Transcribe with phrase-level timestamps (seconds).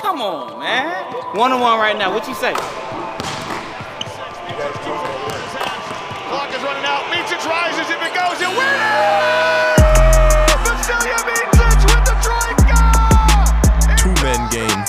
[0.00, 1.04] Come on, man.
[1.34, 2.10] One on one right now.
[2.14, 2.54] What you say?
[6.28, 7.04] Clock is running out.
[7.12, 7.90] Mincic rises.
[7.90, 9.78] If it goes, it wins!
[10.64, 12.80] Vasilia Mincic with the Troika!
[13.98, 14.84] Two-Man Game.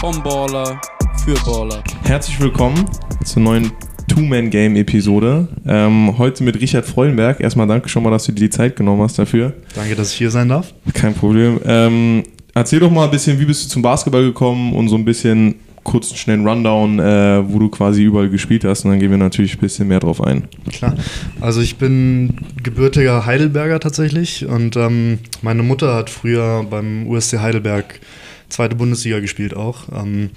[0.00, 0.80] Vom Baller
[1.24, 1.82] für Baller.
[2.02, 2.84] Herzlich willkommen
[3.24, 3.70] zur neuen
[4.08, 5.48] Two-Man-Game-Episode.
[5.66, 7.40] Ähm, heute mit Richard Freudenberg.
[7.40, 9.52] Erstmal danke schon mal, dass du dir die Zeit genommen hast dafür.
[9.74, 10.74] Danke, dass ich hier sein darf.
[10.92, 11.60] Kein Problem.
[11.64, 12.24] Ähm,
[12.54, 15.56] erzähl doch mal ein bisschen, wie bist du zum Basketball gekommen und so ein bisschen
[15.82, 19.18] kurz einen schnellen Rundown, äh, wo du quasi überall gespielt hast und dann gehen wir
[19.18, 20.44] natürlich ein bisschen mehr drauf ein.
[20.72, 20.96] Klar.
[21.40, 28.00] Also ich bin gebürtiger Heidelberger tatsächlich und ähm, meine Mutter hat früher beim USC Heidelberg
[28.48, 29.88] zweite Bundesliga gespielt auch.
[29.94, 30.30] Ähm,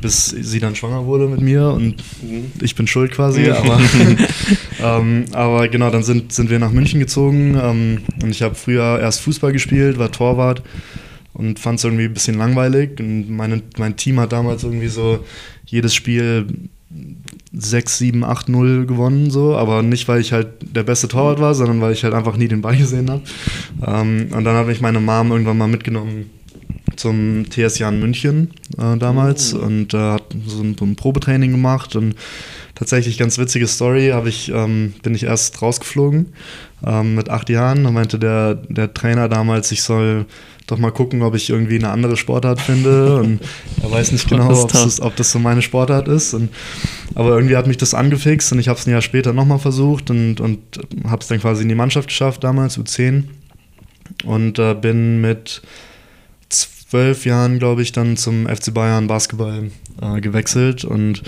[0.00, 2.02] bis sie dann schwanger wurde mit mir und
[2.62, 3.78] ich bin schuld quasi, aber,
[4.82, 8.98] ähm, aber genau, dann sind, sind wir nach München gezogen ähm, und ich habe früher
[8.98, 10.62] erst Fußball gespielt, war Torwart
[11.32, 12.98] und fand es irgendwie ein bisschen langweilig.
[13.00, 15.24] Und meine, mein Team hat damals irgendwie so
[15.64, 16.46] jedes Spiel
[17.52, 21.54] 6, 7, 8, 0 gewonnen, so, aber nicht, weil ich halt der beste Torwart war,
[21.54, 23.22] sondern weil ich halt einfach nie den Ball gesehen habe.
[23.86, 26.30] Ähm, und dann hat mich meine Mom irgendwann mal mitgenommen
[26.96, 31.96] zum TS Jan München äh, damals und äh, hat so ein, ein Probetraining gemacht.
[31.96, 32.14] Und
[32.74, 36.32] tatsächlich ganz witzige Story, habe ich, ähm, bin ich erst rausgeflogen
[36.86, 37.84] ähm, mit acht Jahren.
[37.84, 40.26] Da meinte der, der Trainer damals, ich soll
[40.66, 43.16] doch mal gucken, ob ich irgendwie eine andere Sportart finde.
[43.20, 43.40] Und
[43.82, 46.34] er weiß nicht genau, ob das, ob das so meine Sportart ist.
[46.34, 46.50] Und,
[47.14, 50.10] aber irgendwie hat mich das angefixt und ich habe es ein Jahr später nochmal versucht
[50.10, 50.58] und, und
[51.08, 53.24] habe es dann quasi in die Mannschaft geschafft damals, U10.
[54.24, 55.62] Und äh, bin mit
[56.48, 59.70] zwölf Jahren, glaube ich, dann zum FC Bayern Basketball
[60.02, 61.22] äh, gewechselt und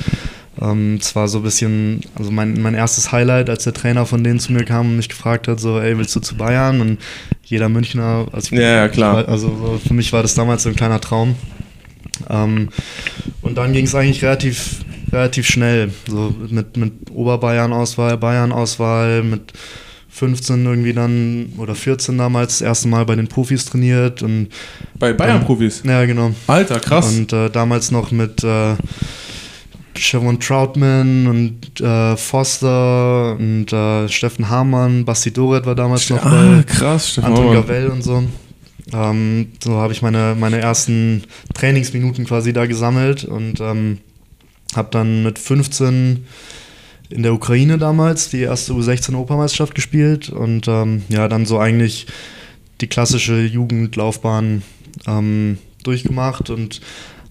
[0.63, 4.23] ähm, es war so ein bisschen, also mein, mein erstes Highlight, als der Trainer von
[4.23, 6.81] denen zu mir kam und mich gefragt hat, so, ey, willst du zu Bayern?
[6.81, 6.99] Und
[7.45, 9.29] jeder Münchner, also, Ja, ja, klar.
[9.29, 11.35] also so, für mich war das damals so ein kleiner Traum.
[12.31, 12.69] Ähm,
[13.43, 14.81] und dann ging es eigentlich relativ,
[15.13, 19.53] relativ schnell, so mit, mit Oberbayern-Auswahl, Bayern-Auswahl, mit
[20.11, 24.49] 15 irgendwie dann oder 14 damals das erste Mal bei den Profis trainiert und
[24.99, 25.83] Bei Bayern-Profis?
[25.87, 26.33] ja genau.
[26.47, 27.17] Alter, krass.
[27.17, 28.75] Und äh, damals noch mit äh,
[29.97, 36.31] Shavon Troutman und äh, Foster und äh, Steffen Hamann, Basti Doret war damals noch ah,
[36.31, 37.19] bei krass.
[37.19, 37.53] Anton.
[37.53, 38.23] Gavell und so.
[38.93, 43.99] Ähm, so habe ich meine, meine ersten Trainingsminuten quasi da gesammelt und ähm,
[44.75, 46.25] habe dann mit 15
[47.11, 52.07] in der Ukraine damals die erste U16-Europameisterschaft gespielt und ähm, ja, dann so eigentlich
[52.81, 54.63] die klassische Jugendlaufbahn
[55.07, 56.81] ähm, durchgemacht und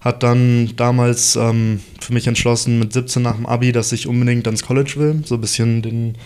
[0.02, 4.46] hat dann damals ähm, für mich entschlossen mit 17 nach dem Abi, dass ich unbedingt
[4.46, 6.16] ans College will, so ein bisschen den,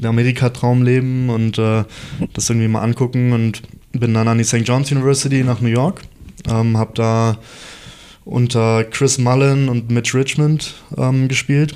[0.00, 1.84] den Amerika-Traum leben und äh,
[2.34, 3.62] das irgendwie mal angucken und
[3.92, 4.62] bin dann an die St.
[4.64, 6.02] John's University nach New York,
[6.46, 7.38] ähm, habe da
[8.26, 11.74] unter Chris Mullen und Mitch Richmond ähm, gespielt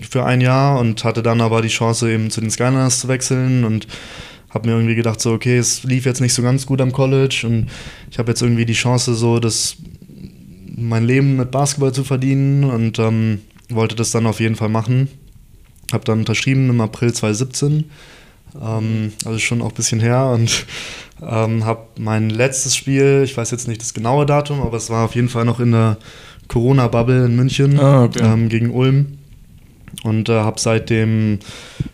[0.00, 3.64] für ein Jahr und hatte dann aber die Chance eben zu den Skyliners zu wechseln
[3.64, 3.86] und
[4.50, 7.42] habe mir irgendwie gedacht so okay es lief jetzt nicht so ganz gut am College
[7.44, 7.66] und
[8.10, 9.76] ich habe jetzt irgendwie die Chance so das
[10.76, 15.08] mein Leben mit Basketball zu verdienen und ähm, wollte das dann auf jeden Fall machen.
[15.92, 17.84] Habe dann unterschrieben im April 2017
[18.60, 20.66] ähm, also schon auch ein bisschen her und
[21.22, 25.04] ähm, habe mein letztes Spiel ich weiß jetzt nicht das genaue Datum aber es war
[25.04, 25.98] auf jeden Fall noch in der
[26.48, 28.20] Corona-Bubble in München Ah, okay.
[28.22, 29.18] ähm, gegen Ulm.
[30.02, 31.38] Und äh, habe seitdem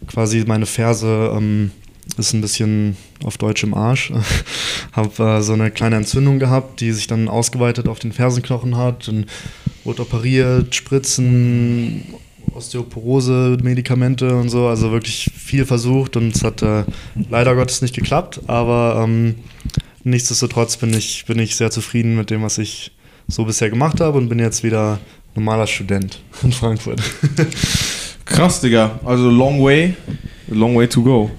[0.07, 1.71] quasi meine Ferse ähm,
[2.19, 4.13] ist ein bisschen auf Deutsch im Arsch.
[4.93, 9.09] habe äh, so eine kleine Entzündung gehabt, die sich dann ausgeweitet auf den Fersenknochen hat
[9.09, 9.27] und
[9.85, 12.05] wurde operiert, Spritzen,
[12.55, 14.67] Osteoporose, Medikamente und so.
[14.67, 16.85] Also wirklich viel versucht und es hat äh,
[17.29, 19.37] leider Gottes nicht geklappt, aber ähm,
[20.05, 22.93] nichtsdestotrotz bin ich, bin ich sehr zufrieden mit dem, was ich
[23.29, 24.99] so bisher gemacht habe und bin jetzt wieder
[25.35, 27.01] normaler Student in Frankfurt.
[28.25, 29.01] Krass, Digga.
[29.05, 29.95] Also long way.
[30.49, 31.31] Long way to go.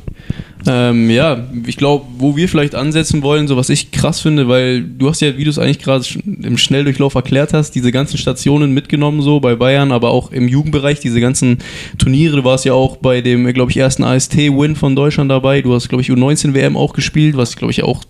[0.67, 4.83] Ähm, ja, ich glaube, wo wir vielleicht ansetzen wollen, so was ich krass finde, weil
[4.83, 8.71] du hast ja, wie du es eigentlich gerade im Schnelldurchlauf erklärt hast, diese ganzen Stationen
[8.71, 11.57] mitgenommen, so bei Bayern, aber auch im Jugendbereich, diese ganzen
[11.97, 12.37] Turniere.
[12.37, 15.61] Du warst ja auch bei dem, glaube ich, ersten AST-Win von Deutschland dabei.
[15.61, 18.03] Du hast, glaube ich, U19-WM auch gespielt, was, glaube ich, auch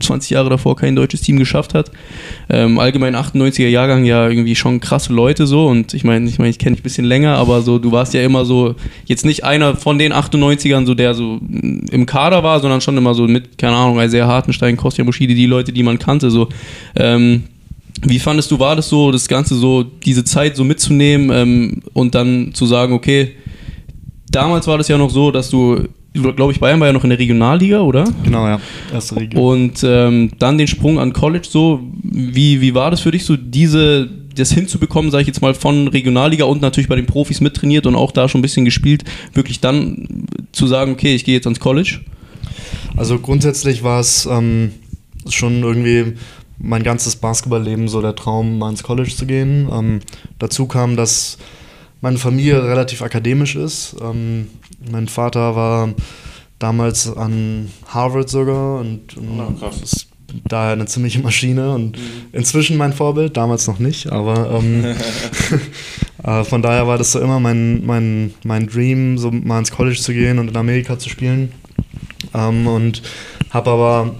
[0.00, 1.90] 20 Jahre davor kein deutsches Team geschafft hat.
[2.48, 6.50] Ähm, allgemein 98er Jahrgang ja irgendwie schon krasse Leute so und ich meine, ich meine,
[6.50, 8.74] ich kenne dich ein bisschen länger, aber so du warst ja immer so
[9.06, 12.96] jetzt nicht einer von den 98ern, so der so mm, im Kader war, sondern schon
[12.96, 16.48] immer so mit keine Ahnung, Isaiah Hartenstein, Kostja Moschidi, die Leute, die man kannte so.
[16.96, 17.44] Ähm,
[18.04, 22.14] wie fandest du, war das so, das Ganze so, diese Zeit so mitzunehmen ähm, und
[22.14, 23.32] dann zu sagen, okay,
[24.30, 27.10] damals war das ja noch so, dass du glaube ich, Bayern war ja noch in
[27.10, 28.04] der Regionalliga, oder?
[28.22, 28.60] Genau, ja.
[28.92, 29.42] Erste Region.
[29.42, 31.80] Und ähm, dann den Sprung an College so.
[32.02, 35.88] Wie, wie war das für dich, so diese, das hinzubekommen, sage ich jetzt mal, von
[35.88, 39.60] Regionalliga und natürlich bei den Profis mittrainiert und auch da schon ein bisschen gespielt, wirklich
[39.60, 42.00] dann zu sagen, okay, ich gehe jetzt ans College?
[42.96, 44.72] Also grundsätzlich war es ähm,
[45.28, 46.14] schon irgendwie
[46.58, 49.68] mein ganzes Basketballleben so der Traum, mal ins College zu gehen.
[49.72, 50.00] Ähm,
[50.38, 51.38] dazu kam, dass
[52.00, 53.96] meine Familie relativ akademisch ist.
[54.02, 54.48] Ähm,
[54.90, 55.90] mein Vater war
[56.58, 59.80] damals an Harvard sogar und, und Ah, krass.
[59.82, 60.06] ist
[60.48, 61.98] daher eine ziemliche Maschine und
[62.32, 64.84] inzwischen mein Vorbild, damals noch nicht, aber ähm,
[66.24, 69.98] äh, von daher war das so immer mein, mein, mein Dream, so mal ins College
[69.98, 71.52] zu gehen und in Amerika zu spielen.
[72.34, 73.02] Ähm, und
[73.50, 74.14] habe aber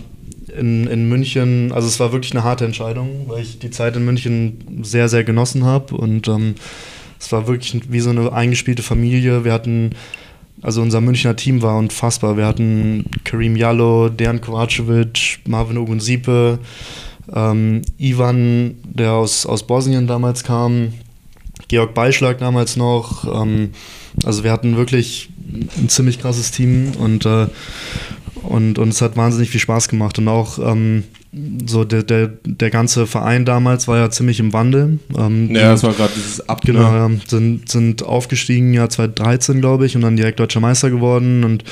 [0.58, 4.04] in, in München, also es war wirklich eine harte Entscheidung, weil ich die Zeit in
[4.04, 6.56] München sehr, sehr genossen habe und ähm,
[7.18, 9.44] es war wirklich wie so eine eingespielte Familie.
[9.44, 9.90] Wir hatten,
[10.62, 12.36] also unser Münchner Team war unfassbar.
[12.36, 16.60] Wir hatten Karim Jallo, Dejan Kovacevic, Marvin Ogunsipe,
[17.34, 20.94] ähm, Ivan, der aus, aus Bosnien damals kam,
[21.68, 23.24] Georg Beischlag damals noch.
[23.42, 23.70] Ähm,
[24.24, 25.30] also wir hatten wirklich
[25.76, 27.48] ein ziemlich krasses Team und, äh,
[28.42, 30.18] und, und es hat wahnsinnig viel Spaß gemacht.
[30.18, 31.04] Und auch ähm,
[31.67, 34.99] so der, der, der ganze Verein damals war ja ziemlich im Wandel.
[35.17, 36.61] Ähm, Ja, das war gerade dieses Ab.
[36.62, 37.14] Genau, ne?
[37.14, 37.20] ja.
[37.26, 41.64] Sind, sind aufgestiegen, ja 2013, glaube ich, und dann direkt deutscher Meister geworden und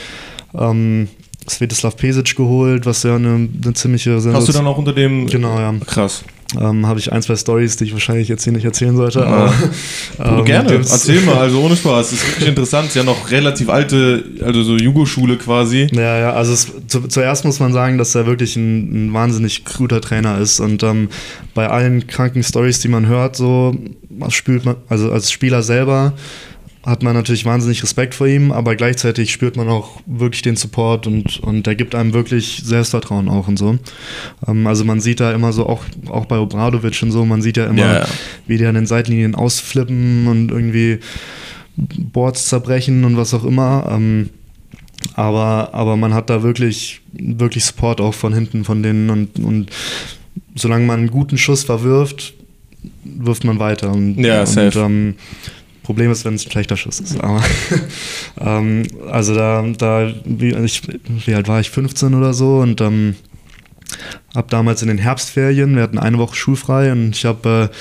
[0.55, 1.09] ähm,
[1.49, 5.27] Svetislav Pesic geholt, was ja eine, eine ziemliche Hast du dann auch unter dem.
[5.27, 5.75] Genau, ja.
[5.87, 6.25] Krass.
[6.58, 9.20] Ähm, Habe ich ein, zwei Stories, die ich wahrscheinlich jetzt hier nicht erzählen sollte.
[9.20, 9.26] Ja.
[9.26, 9.52] Aber,
[10.38, 11.91] ähm, gerne, erzähl mal, also ohne Spaß.
[12.11, 12.88] Das ist wirklich interessant.
[12.88, 15.87] Ist ja noch relativ alte, also so Jugo-Schule quasi.
[15.93, 19.64] Ja, ja, also es, zu, zuerst muss man sagen, dass er wirklich ein, ein wahnsinnig
[19.64, 21.08] guter Trainer ist und ähm,
[21.55, 23.76] bei allen kranken Stories, die man hört, so
[24.29, 26.14] spürt man, also als Spieler selber
[26.85, 31.06] hat man natürlich wahnsinnig Respekt vor ihm, aber gleichzeitig spürt man auch wirklich den Support
[31.06, 33.79] und, und der gibt einem wirklich Selbstvertrauen auch und so.
[34.49, 37.59] Ähm, also man sieht da immer so, auch, auch bei Obradovic und so, man sieht
[37.59, 38.06] ja immer, ja.
[38.47, 41.00] wie die an den Seitenlinien ausflippen und irgendwie
[41.77, 43.87] Boards zerbrechen und was auch immer.
[43.91, 44.31] Ähm,
[45.15, 49.71] aber, aber man hat da wirklich, wirklich Support auch von hinten von denen und, und
[50.55, 52.35] solange man einen guten Schuss verwirft,
[53.05, 53.93] wirft man weiter.
[53.93, 54.79] Und, Ja, und safe.
[54.79, 55.15] ähm,
[55.90, 57.20] Problem ist, wenn es ein schlechter Schuss ist.
[57.20, 57.42] Aber
[58.40, 60.82] ähm, also da, da wie, ich,
[61.26, 61.70] wie alt war ich?
[61.70, 63.16] 15 oder so und ähm,
[64.37, 67.76] habe damals in den Herbstferien, wir hatten eine Woche schulfrei und ich habe äh,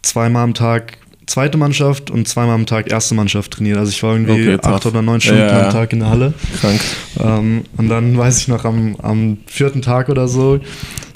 [0.00, 0.96] zweimal am Tag
[1.26, 3.76] zweite Mannschaft und zweimal am Tag erste Mannschaft trainiert.
[3.76, 5.66] Also ich war irgendwie Okay, acht oder neun Stunden ja.
[5.66, 6.32] am Tag in der Halle.
[6.60, 6.80] Krank.
[7.18, 10.60] Ähm, und dann weiß ich noch, am, am vierten Tag oder so,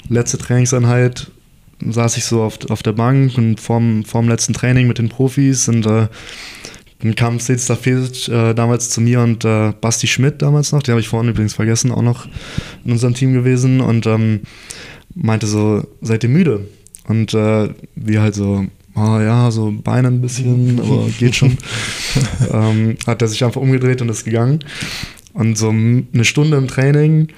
[0.09, 1.31] letzte Trainingseinheit,
[1.85, 5.67] saß ich so auf, auf der Bank und vorm, vorm letzten Training mit den Profis
[5.67, 6.07] und äh,
[7.01, 10.93] dann kam Stanislav Fesic äh, damals zu mir und äh, Basti Schmidt damals noch, den
[10.93, 12.27] habe ich vorhin übrigens vergessen, auch noch
[12.83, 14.41] in unserem Team gewesen und ähm,
[15.15, 16.67] meinte so, seid ihr müde?
[17.07, 18.65] Und äh, wir halt so,
[18.95, 21.57] ah ja, so Beine ein bisschen, aber geht schon.
[22.51, 24.59] ähm, hat er sich einfach umgedreht und ist gegangen.
[25.33, 27.29] Und so eine Stunde im Training,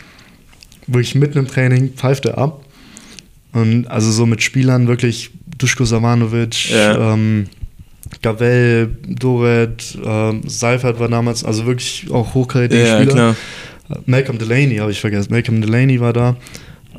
[0.88, 2.65] wirklich mitten im Training, pfeift er ab.
[3.53, 7.13] Und also so mit Spielern wirklich Duško Savanovic, Ja.
[7.13, 7.48] ähm,
[8.21, 13.13] Gavel, Doret, ähm, Seifert war damals, also wirklich auch hochkarätige Ja, Spieler.
[13.13, 13.36] klar.
[14.06, 15.31] Malcolm Delaney habe ich vergessen.
[15.31, 16.38] Malcolm Delaney war da,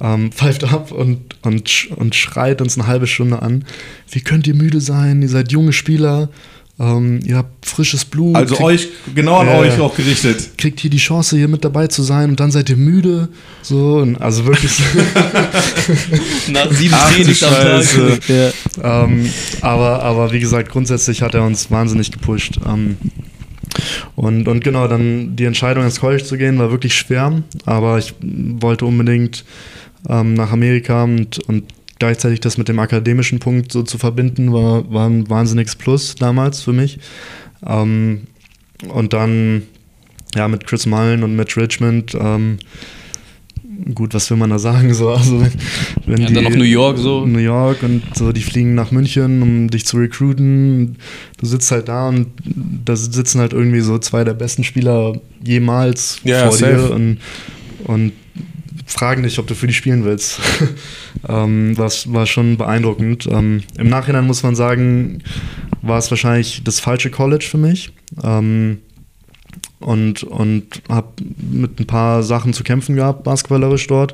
[0.01, 3.65] ähm, pfeift ab und, und, und schreit uns eine halbe Stunde an.
[4.11, 5.23] Wie könnt ihr müde sein?
[5.23, 6.29] Ihr seid junge Spieler,
[6.81, 8.35] ähm, ihr habt frisches Blut.
[8.35, 10.57] Also kriegt, euch, genau an Ja, euch auch gerichtet.
[10.57, 13.29] kriegt hier die Chance, hier mit dabei zu sein und dann seid ihr müde.
[13.63, 14.81] So, und also wirklich.
[16.49, 17.63] Nach sieben Trainings am Tag.
[17.85, 18.19] Scheiße.
[18.83, 19.05] Ja.
[19.05, 19.29] ähm,
[19.61, 22.59] aber, aber wie gesagt, grundsätzlich hat er uns wahnsinnig gepusht.
[22.67, 22.97] Ähm,
[24.17, 28.15] und, und genau, dann die Entscheidung ins College zu gehen, war wirklich schwer, aber ich
[28.21, 29.45] wollte unbedingt
[30.09, 31.65] ähm, nach Amerika und, und
[32.03, 36.61] gleichzeitig das mit dem akademischen Punkt so zu verbinden, war, war ein wahnsinniges Plus damals
[36.61, 36.99] für mich.
[37.65, 38.23] Ähm,
[38.89, 39.63] und dann
[40.35, 42.59] ja mit Chris Mullen und Mitch Richmond, ähm,
[43.95, 44.93] gut, was will man da sagen?
[44.95, 45.53] So, also wenn,
[46.07, 47.25] wenn Ja, dann noch New York so.
[47.25, 50.97] New York und so, die fliegen nach München, um dich zu recruiten.
[51.39, 52.27] Du sitzt halt da und
[52.85, 56.89] da sitzen halt irgendwie so zwei der besten Spieler jemals Ja, vor safe.
[56.89, 57.19] dir und,
[57.85, 58.13] und
[58.93, 60.39] fragen dich, ob du für die spielen willst.
[61.29, 63.27] ähm, das war schon beeindruckend.
[63.31, 65.23] Ähm, Im Nachhinein muss man sagen,
[65.83, 67.93] war es wahrscheinlich das falsche College für mich.
[68.23, 68.79] Ähm,
[69.81, 71.09] und und habe
[71.51, 74.13] mit ein paar Sachen zu kämpfen gehabt, basketballerisch dort.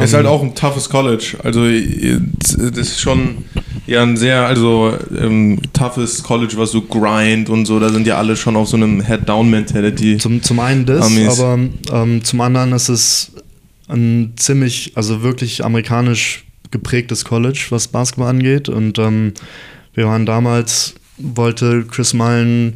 [0.00, 1.36] ist halt Ähm, auch ein toughes College.
[1.42, 3.44] Also das ist schon,
[3.86, 8.16] Ja, ein sehr, also ähm, toughes College, was so grind und so, da sind ja
[8.18, 10.18] alle schon auf so einem Head-Down-Mentality.
[10.18, 11.40] Zum, zum einen das, Amis.
[11.40, 11.58] aber
[11.92, 13.32] ähm, zum anderen ist es
[13.88, 18.68] ein ziemlich, also wirklich amerikanisch geprägtes College, was Basketball angeht.
[18.68, 19.32] Und ähm,
[19.94, 22.74] wir waren damals, wollte Chris Mullen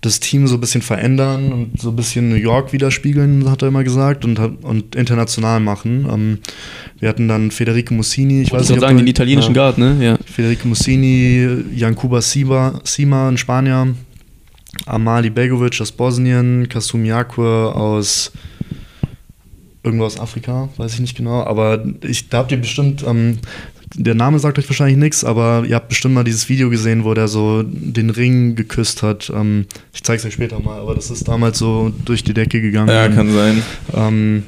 [0.00, 3.68] das Team so ein bisschen verändern und so ein bisschen New York widerspiegeln, hat er
[3.68, 6.06] immer gesagt, und, und international machen.
[6.08, 6.38] Ähm,
[7.00, 9.62] wir hatten dann Federico Mussini, ich Ich weiß wollte nicht, sagen, den italienischen ja.
[9.62, 9.96] Guard, ne?
[10.00, 10.18] Ja.
[10.24, 13.96] Federico Mussini, Jankuba Sima, Sima in Spanien,
[14.86, 18.30] Amali Begovic aus Bosnien, Kasum Yakwe aus
[19.88, 23.38] irgendwo aus Afrika, weiß ich nicht genau, aber ich, da habt ihr bestimmt, ähm,
[23.94, 27.14] der Name sagt euch wahrscheinlich nichts, aber ihr habt bestimmt mal dieses Video gesehen, wo
[27.14, 29.32] der so den Ring geküsst hat.
[29.34, 32.88] Ähm, ich zeig's euch später mal, aber das ist damals so durch die Decke gegangen.
[32.88, 33.62] Ja, kann sein.
[33.94, 34.42] Ähm,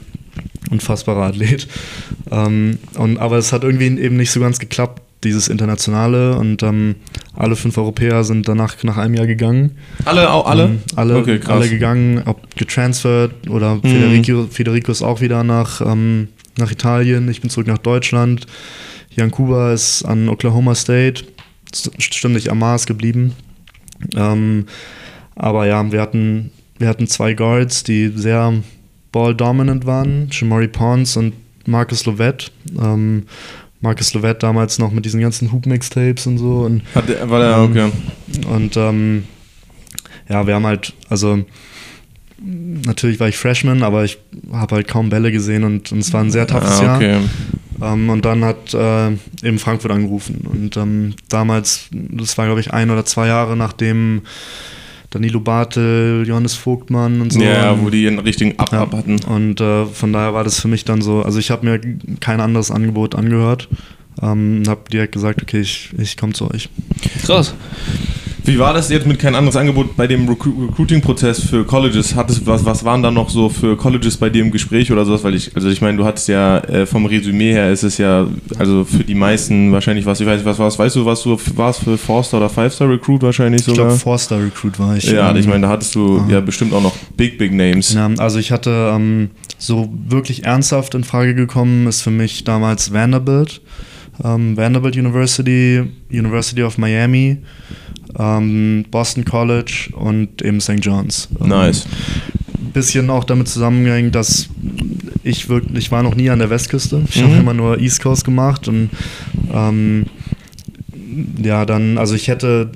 [0.71, 1.67] unfassbarer Athlet.
[2.31, 6.37] Ähm, und, aber es hat irgendwie eben nicht so ganz geklappt, dieses Internationale.
[6.37, 6.97] Und ähm,
[7.35, 9.73] alle fünf Europäer sind danach nach einem Jahr gegangen.
[10.05, 10.65] Alle, auch alle?
[10.65, 13.83] Ähm, alle, Okay, alle gegangen, ob getransfert oder Mhm.
[13.83, 17.29] Federico, Federico ist auch wieder nach, ähm, nach Italien.
[17.29, 18.47] Ich bin zurück nach Deutschland.
[19.17, 21.25] Jan Kuba ist an Oklahoma State.
[21.73, 23.33] S- Stimmt nicht, Amar ist geblieben.
[24.17, 24.67] Ähm,
[25.37, 28.53] aber ja, wir hatten, wir hatten zwei Guards, die sehr
[29.13, 30.31] ball-dominant waren.
[30.33, 31.35] Shamori Pons und
[31.67, 32.53] Marcus Lovett.
[32.81, 33.25] Ähm,
[33.81, 36.61] Marcus Lovett damals noch mit diesen ganzen Hoop-Mixtapes und so.
[36.61, 37.91] Und Hat der, war der, Ähm, okay.
[38.55, 39.25] und ähm,
[40.29, 41.45] ja, wir haben halt, also
[42.43, 44.19] natürlich war ich Freshman, aber ich
[44.53, 47.11] habe halt kaum Bälle gesehen und, und es war ein sehr toughes Ah, okay.
[47.13, 47.93] Jahr.
[47.93, 49.09] Ähm, und dann hat äh,
[49.43, 50.47] eben Frankfurt angerufen.
[50.51, 54.23] Und ähm, damals, das war glaube ich ein oder zwei Jahre nachdem
[55.11, 57.41] Danilo Bartel, Johannes Vogtmann und so.
[57.41, 59.21] Ja, ähm, wo die einen richtigen Up-Up hatten.
[59.25, 61.81] und äh, von daher war das für mich dann so, also ich habe mir
[62.21, 63.69] kein anderes Angebot angehört.
[64.23, 66.69] Ähm, habe direkt gesagt, okay, ich, ich komme zu euch.
[67.25, 67.55] Krass.
[68.51, 72.17] Wie war das jetzt mit kein anderes Angebot bei dem Recru Recruiting-Prozess für Colleges?
[72.17, 75.23] Hattest, was, was waren da noch so für Colleges bei dir im Gespräch oder sowas?
[75.23, 78.27] Weil ich, also ich meine, du hattest ja äh, vom Resümee her ist es ja,
[78.59, 81.39] also für die meisten wahrscheinlich was, ich weiß nicht, was war's, weißt du, was du
[81.55, 83.87] warst für Four-Star oder Five-Star-Recruit wahrscheinlich Ich sogar?
[83.87, 85.05] glaube, Four-Star-Recruit war ich.
[85.05, 87.95] ja, Ähm, ich meine, da hattest du ja bestimmt auch noch Big, Big Names.
[87.95, 92.93] Ja, also ich hatte ähm, so wirklich ernsthaft in Frage gekommen, ist für mich damals
[92.93, 93.61] Vanderbilt,
[94.25, 97.39] ähm, Vanderbilt University, University of Miami,
[98.19, 100.79] ähm, Boston College und eben St.
[100.81, 101.29] John's.
[101.41, 101.87] Ähm, Nice.
[102.73, 104.49] bisschen auch damit zusammengegangen, dass
[105.25, 107.03] ich wirklich, ich war noch nie an der Westküste.
[107.09, 107.25] Ich Mhm.
[107.25, 108.91] habe immer nur East Coast gemacht und
[109.53, 110.07] ähm,
[111.43, 112.71] ja, dann, also ich hätte,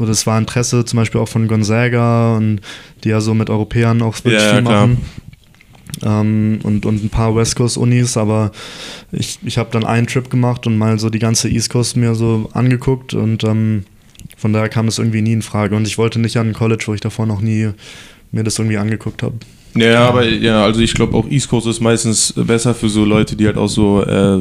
[0.00, 2.60] oder es war Interesse zum Beispiel auch von Gonzaga und
[3.02, 4.98] die ja so mit Europäern auch wirklich ja, viel machen.
[6.02, 8.50] Ähm, und, und ein paar West Coast Unis, aber
[9.12, 12.14] ich, ich habe dann einen Trip gemacht und mal so die ganze East Coast mir
[12.14, 13.84] so angeguckt und ähm,
[14.36, 15.76] von daher kam das irgendwie nie in Frage.
[15.76, 17.70] Und ich wollte nicht an ein College, wo ich davor noch nie
[18.32, 19.36] mir das irgendwie angeguckt habe.
[19.76, 23.34] Ja, aber ja, also ich glaube auch East Coast ist meistens besser für so Leute,
[23.34, 24.40] die halt aus so äh,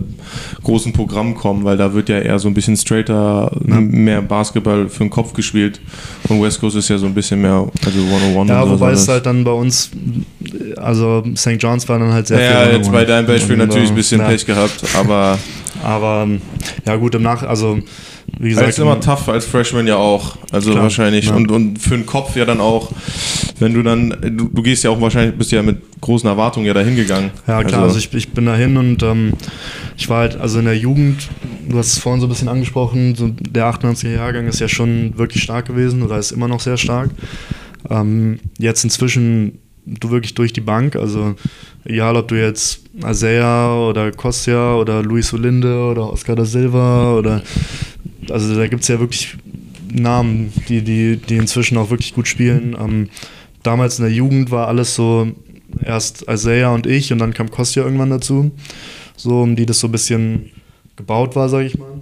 [0.63, 3.81] großen Programmen kommen, weil da wird ja eher so ein bisschen straighter, Ja.
[3.81, 5.81] mehr Basketball für den Kopf gespielt.
[6.29, 9.25] Und West Coast ist ja so ein bisschen mehr, also 101 Ja, wobei es halt
[9.25, 9.89] dann bei uns,
[10.77, 11.57] also St.
[11.57, 12.77] John's war dann halt sehr ja, viel.
[12.77, 15.39] jetzt bei deinem Beispiel natürlich ein äh, bisschen ja, Pech gehabt, aber
[15.81, 16.27] Aber
[16.85, 17.79] ja gut, im Nach, also
[18.39, 21.35] wie es gesagt, ist immer tough als Freshman ja auch, also Klar, wahrscheinlich ja.
[21.35, 22.91] und, und für den Kopf ja dann auch,
[23.59, 26.73] wenn du dann, du, du gehst ja auch wahrscheinlich, bist ja mit großen Erwartungen ja
[26.73, 27.31] dahin gegangen.
[27.47, 29.33] Ja, klar, also, ich, ich bin dahin und ähm,
[29.97, 31.29] ich war halt, also in der Jugend,
[31.67, 35.17] du hast es vorhin so ein bisschen angesprochen, so der 98er Jahrgang ist ja schon
[35.17, 37.09] wirklich stark gewesen oder ist immer noch sehr stark.
[37.89, 41.35] Ähm, jetzt inzwischen du wirklich durch die Bank, also
[41.85, 47.41] egal ob du jetzt Azea oder Kostia oder Luis Olinde oder Oscar da Silva oder
[48.29, 49.35] also da gibt es ja wirklich
[49.91, 52.75] Namen, die, die, die inzwischen auch wirklich gut spielen.
[52.79, 53.09] Ähm,
[53.61, 55.27] damals in der Jugend war alles so
[55.83, 58.51] erst Isaiah und ich und dann kam Kostja irgendwann dazu,
[59.15, 60.51] so um die das so ein bisschen
[60.95, 62.01] gebaut war, sage ich mal.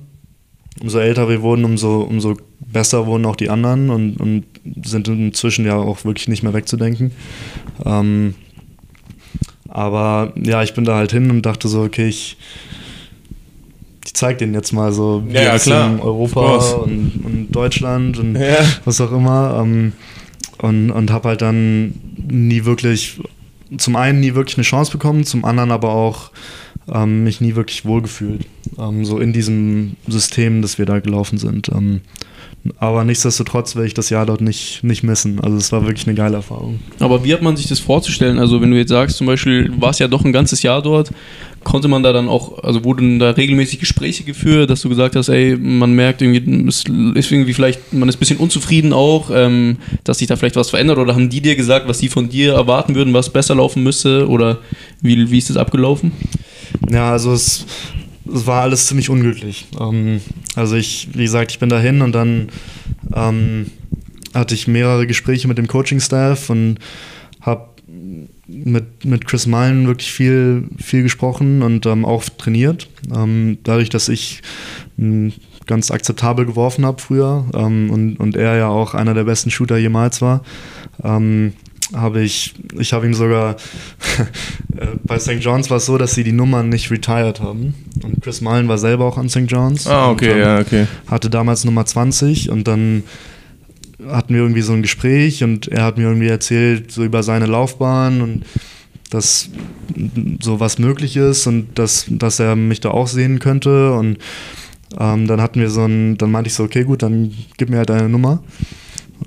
[0.82, 2.38] Umso älter wir wurden, umso, umso
[2.72, 4.44] besser wurden auch die anderen und, und
[4.84, 7.12] sind inzwischen ja auch wirklich nicht mehr wegzudenken.
[7.86, 8.36] Ähm,
[9.70, 12.38] aber ja, ich bin da halt hin und dachte so, okay, ich,
[14.06, 16.00] ich zeig denen jetzt mal so, wie Ja, klar.
[16.04, 18.58] Europa und, und Deutschland und Ja.
[18.86, 19.60] was auch immer.
[19.64, 19.94] Ähm,
[20.60, 21.94] und und habe halt dann
[22.28, 23.20] nie wirklich,
[23.78, 26.32] zum einen nie wirklich eine Chance bekommen, zum anderen aber auch
[26.92, 28.46] ähm, mich nie wirklich wohlgefühlt.
[28.78, 31.70] Ähm, so in diesem System, das wir da gelaufen sind.
[31.70, 32.02] Ähm,
[32.78, 35.40] Aber nichtsdestotrotz werde ich das Jahr dort nicht, nicht missen.
[35.40, 36.80] Also es war wirklich eine geile Erfahrung.
[37.00, 38.38] Aber wie hat man sich das vorzustellen?
[38.38, 41.12] Also wenn du jetzt sagst, zum Beispiel, du warst ja doch ein ganzes Jahr dort,
[41.64, 45.30] konnte man da dann auch, also wurden da regelmäßig Gespräche geführt, dass du gesagt hast,
[45.30, 46.84] ey, man merkt irgendwie, es
[47.16, 50.70] ist irgendwie vielleicht, man ist ein bisschen unzufrieden auch, ähm, dass sich da vielleicht was
[50.70, 53.84] verändert oder haben die dir gesagt, was sie von dir erwarten würden, was besser laufen
[53.84, 54.60] müsste oder
[55.02, 56.12] wie, wie ist das abgelaufen?
[56.90, 57.66] Ja, also es,
[58.26, 59.68] es war alles ziemlich unglücklich.
[59.80, 60.22] Ähm,
[60.56, 62.50] also ich, wie gesagt, ich bin dahin und dann
[63.14, 63.68] ähm,
[64.34, 66.80] hatte ich mehrere Gespräche mit dem Coaching-Staff und
[67.42, 67.70] habe
[68.48, 72.90] mit, mit Chris Mullen wirklich viel, viel gesprochen und ähm, auch trainiert.
[73.14, 74.42] Ähm, dadurch, dass ich
[75.66, 79.78] ganz akzeptabel geworfen habe früher ähm, und, und er ja auch einer der besten Shooter
[79.78, 80.44] jemals war,
[81.04, 81.54] ähm,
[81.94, 83.56] habe ich, ich habe ihm sogar,
[84.78, 85.40] äh, bei St.
[85.40, 87.74] John's war es so, dass sie die Nummern nicht retired haben.
[88.04, 89.46] Und Chris Mullen war selber auch an St.
[89.48, 89.88] John's.
[89.88, 90.88] Ah, okay, ja, okay.
[91.08, 93.04] Hatte damals Nummer 20 und dann
[94.08, 97.46] hatten wir irgendwie so ein Gespräch und er hat mir irgendwie erzählt, so über seine
[97.46, 98.46] Laufbahn und
[99.10, 99.50] dass
[100.42, 103.94] so was möglich ist und dass, dass er mich da auch sehen könnte.
[103.94, 104.18] Und
[104.98, 107.78] ähm, dann hatten wir so ein, dann meinte ich so, okay, gut, dann gib mir
[107.78, 108.42] halt deine Nummer.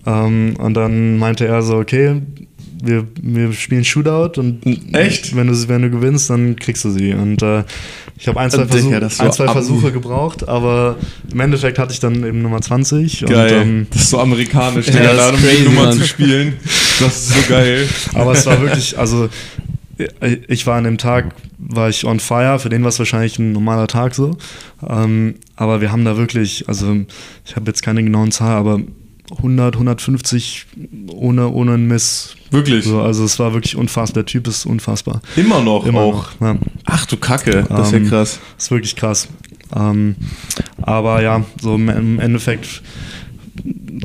[0.07, 2.23] Ähm, und dann meinte er so, okay,
[2.87, 4.63] wir, wir spielen Shootout und
[4.95, 5.35] Echt?
[5.37, 7.13] wenn du, wenn du gewinnst, dann kriegst du sie.
[7.13, 7.65] Und äh,
[8.17, 10.97] ich habe ein, zwei, Digga, Versuch, das ein, zwei Versuche gebraucht, aber
[11.33, 13.25] im Endeffekt hatte ich dann eben Nummer 20.
[13.27, 13.55] Geil.
[13.57, 15.93] Und, ähm, das ist so amerikanisch, Ja, das da um crazy, Nummer Mann.
[15.99, 16.55] zu spielen.
[17.01, 17.89] Das ist so geil.
[18.15, 19.29] aber es war wirklich, also
[20.49, 23.53] ich war an dem Tag, war ich on fire, für den war es wahrscheinlich ein
[23.53, 24.37] normaler Tag so.
[24.87, 26.97] Ähm, aber wir haben da wirklich, also
[27.45, 28.81] ich habe jetzt keine genauen Zahl, aber
[29.37, 30.67] 100, 150
[31.13, 32.37] ohne, ohne einen Miss.
[32.55, 32.85] Wirklich?
[32.85, 35.21] So, also es war wirklich unfassbar, der Typ ist unfassbar.
[35.37, 36.31] Immer noch Immer auch.
[36.41, 36.41] noch.
[36.41, 36.57] Ja.
[36.85, 38.39] Ach du Kacke, das ist ja Ähm, krass.
[38.57, 39.29] ist wirklich krass.
[39.75, 40.15] Ähm,
[40.83, 42.83] aber ja, so im- im Endeffekt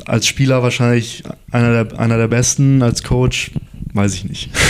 [0.06, 3.52] als Spieler wahrscheinlich einer der, einer der besten, als Coach
[3.94, 4.50] weiß ich nicht.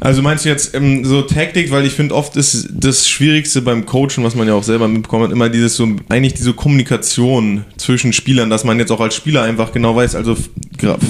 [0.00, 3.84] Also meinst du jetzt ähm, so Taktik, weil ich finde oft ist das Schwierigste beim
[3.86, 8.12] Coachen, was man ja auch selber mitbekommen hat, immer dieses so, eigentlich diese Kommunikation zwischen
[8.12, 10.36] Spielern, dass man jetzt auch als Spieler einfach genau weiß, also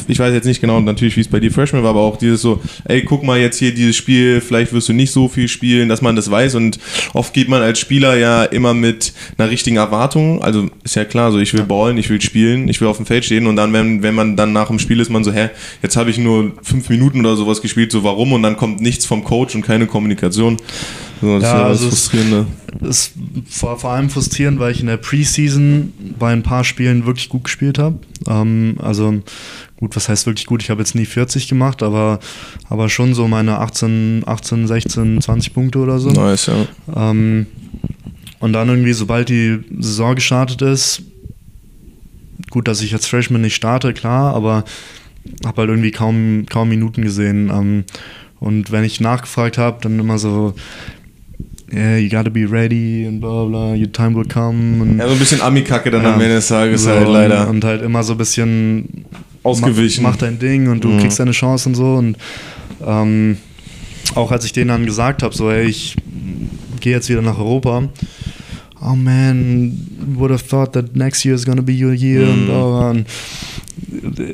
[0.08, 2.42] ich weiß jetzt nicht genau natürlich, wie es bei dir Freshman war, aber auch dieses
[2.42, 5.88] so, ey, guck mal jetzt hier dieses Spiel, vielleicht wirst du nicht so viel spielen,
[5.88, 6.54] dass man das weiß.
[6.54, 6.78] Und
[7.14, 11.32] oft geht man als Spieler ja immer mit einer richtigen Erwartung, also ist ja klar,
[11.32, 13.46] so ich will ballen, ich will spielen, ich will auf dem Feld stehen.
[13.46, 15.48] Und dann, wenn, wenn man dann nach dem Spiel ist, man so, hä,
[15.82, 18.34] jetzt habe ich nur fünf Minuten oder sowas gespielt, so warum?
[18.34, 20.58] Und dann kommt nichts vom Coach und keine Kommunikation.
[21.20, 22.46] So, das Ja, ist ja also es- Frustrierende.
[22.88, 23.12] ist
[23.48, 27.44] vor, vor allem frustrierend, weil ich in der Preseason bei ein paar Spielen wirklich gut
[27.44, 27.98] gespielt habe.
[28.28, 29.22] Ähm, also
[29.76, 30.62] gut, was heißt wirklich gut?
[30.62, 32.18] Ich habe jetzt nie 40 gemacht, aber,
[32.68, 36.10] aber schon so meine 18, 18, 16, 20 Punkte oder so.
[36.10, 36.66] Nice, ja.
[37.10, 37.46] Ähm,
[38.40, 41.02] und dann irgendwie, sobald die Saison gestartet ist,
[42.50, 44.64] gut, dass ich als Freshman nicht starte, klar, aber
[45.44, 47.48] habe halt irgendwie kaum, kaum Minuten gesehen.
[47.50, 47.84] Ähm,
[48.38, 50.54] und wenn ich nachgefragt habe, dann immer so,
[51.72, 54.82] yeah, you gotta be ready und bla bla, your time will come.
[54.82, 56.14] Und, Ja, so ein bisschen Ami-Kacke dann Ja.
[56.14, 57.42] am Ende des Tages so, halt leider.
[57.48, 59.04] Und, und halt immer so ein bisschen
[59.42, 60.02] Ausgewichen.
[60.02, 60.98] Mach, mach dein Ding und du Mhm.
[61.00, 61.94] kriegst deine Chance und so.
[61.94, 62.16] Und
[62.84, 63.36] ähm,
[64.14, 65.96] auch als ich denen dann gesagt habe, so, ey, ich
[66.80, 67.88] gehe jetzt wieder nach Europa.
[68.80, 69.72] Oh man,
[70.16, 72.46] would have thought that next year is gonna be your year und, Mhm.
[72.46, 72.90] bla, bla.
[72.90, 73.06] und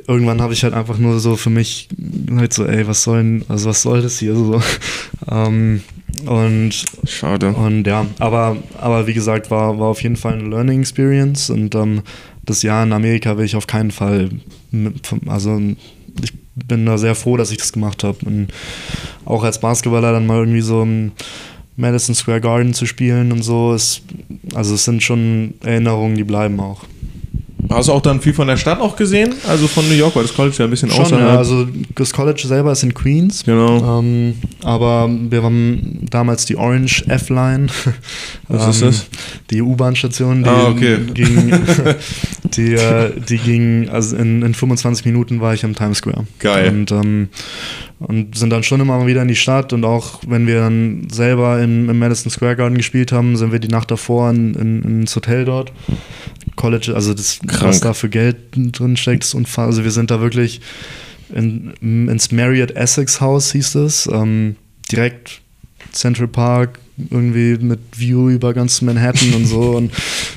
[0.09, 1.89] irgendwann habe ich halt einfach nur so für mich
[2.37, 4.61] halt so, ey, was soll denn, also was soll das hier so?
[5.31, 5.81] ähm,
[6.27, 7.49] und Schade.
[7.49, 11.75] und ja, aber, aber wie gesagt, war, war auf jeden Fall eine Learning Experience und
[11.75, 12.03] ähm,
[12.45, 14.31] das Jahr in Amerika will ich auf keinen Fall,
[14.71, 15.61] mit, also
[16.23, 18.19] ich bin da sehr froh, dass ich das gemacht habe.
[18.25, 18.49] Und
[19.25, 21.13] auch als Basketballer dann mal irgendwie so im
[21.77, 24.03] Madison Square Garden zu spielen und so, ist,
[24.55, 26.85] also es sind schon Erinnerungen, die bleiben auch.
[27.75, 29.35] Hast du auch dann viel von der Stadt auch gesehen?
[29.49, 31.29] Also von New York, weil das College ja ein bisschen Schon, außerhalb.
[31.29, 33.45] ja, also das College selber ist in Queens.
[33.45, 33.99] Genau.
[34.01, 37.67] Ähm, aber wir haben damals die Orange F-Line.
[38.49, 39.07] Was ist das?
[39.51, 40.99] Die U-Bahn-Station, die, Ah, okay.
[41.15, 41.53] ging,
[42.57, 46.27] die, äh, die ging, also in, in 25 Minuten war ich am Times Square.
[46.39, 46.69] Geil.
[46.69, 47.29] Und, ähm,
[47.99, 51.07] und sind dann schon immer mal wieder in die Stadt und auch wenn wir dann
[51.11, 54.83] selber in, im Madison Square Garden gespielt haben, sind wir die Nacht davor in, in,
[54.83, 55.73] ins Hotel dort.
[56.57, 57.63] College, also das, Krank.
[57.63, 59.67] was da für Geld drin steckt, ist unfassbar.
[59.67, 60.61] Also wir sind da wirklich
[61.35, 64.57] in, ins Marriott Essex House hieß es, ähm,
[64.91, 65.41] direkt
[65.93, 66.79] Central Park,
[67.11, 69.77] irgendwie mit View über ganz Manhattan und so.
[69.77, 69.93] Und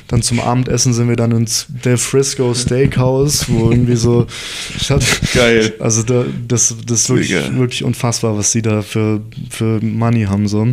[0.08, 4.26] dann zum Abendessen sind wir dann ins Del Frisco Steakhouse, wo irgendwie so.
[4.88, 5.02] Hab,
[5.34, 5.74] Geil.
[5.78, 10.48] Also da, das, das ist wirklich, wirklich unfassbar, was sie da für, für Money haben.
[10.48, 10.68] So.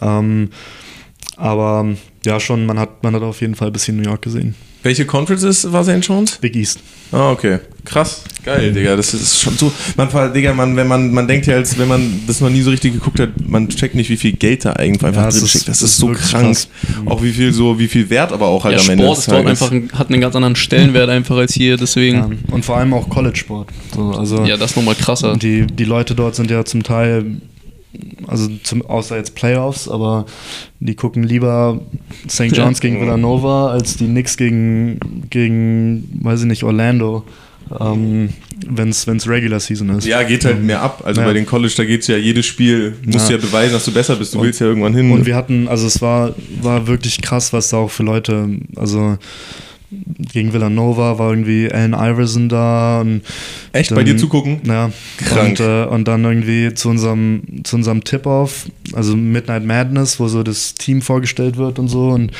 [0.00, 0.50] Ähm,
[1.36, 4.54] aber ja, schon, man hat, man hat auf jeden Fall ein bisschen New York gesehen.
[4.82, 5.98] Welche Conferences war St.
[6.00, 6.38] John's?
[6.38, 6.78] Big East.
[7.12, 7.58] Ah, okay.
[7.84, 8.22] Krass.
[8.44, 8.96] Geil, Digga.
[8.96, 9.70] Das ist schon so.
[9.96, 12.70] Man, Digga, man, wenn man, man denkt ja, als wenn man das noch nie so
[12.70, 15.50] richtig geguckt hat, man checkt nicht, wie viel Geld da eigentlich einfach Ja, drin ist-
[15.50, 15.68] steckt.
[15.68, 16.46] Das ist so krank.
[16.46, 16.68] krass.
[17.04, 19.24] Auch wie viel so, wie viel Wert aber auch halt Ja, am Ende Sport des
[19.24, 19.62] ist dort Tages.
[19.62, 22.94] einfach, ein- hat einen ganz anderen Stellenwert einfach als hier, deswegen, Ja, und vor allem
[22.94, 23.68] auch College-Sport.
[23.94, 25.36] So, also ja, das ist nochmal krasser.
[25.36, 27.26] die, die Leute dort sind ja zum Teil,
[28.30, 30.24] also zum, außer jetzt Playoffs, aber
[30.78, 31.80] die gucken lieber
[32.28, 32.56] St.
[32.56, 34.98] John's gegen Villanova als die Knicks gegen,
[35.30, 37.24] gegen weiß ich nicht, Orlando,
[37.78, 38.30] ähm,
[38.66, 40.06] wenn es Regular Season ist.
[40.06, 41.02] Ja, geht halt mehr ab.
[41.04, 41.26] Also Ja.
[41.26, 43.38] bei den College, da geht's ja jedes Spiel, musst du Ja.
[43.38, 44.34] ja beweisen, dass du besser bist.
[44.34, 45.10] Du Und- willst ja irgendwann hin.
[45.10, 49.18] Und wir hatten, also es war, war wirklich krass, was da auch für Leute, also
[50.32, 53.22] gegen Villanova war irgendwie Allen Iverson da und
[53.72, 53.90] Echt?
[53.90, 54.60] dann- Bei dir zugucken?
[54.64, 54.90] Ja.
[55.18, 55.58] Krank.
[55.58, 60.42] Und, äh, und dann irgendwie zu unserem, zu unserem Tip-Off, also Midnight Madness, wo so
[60.42, 62.30] das Team vorgestellt wird und so und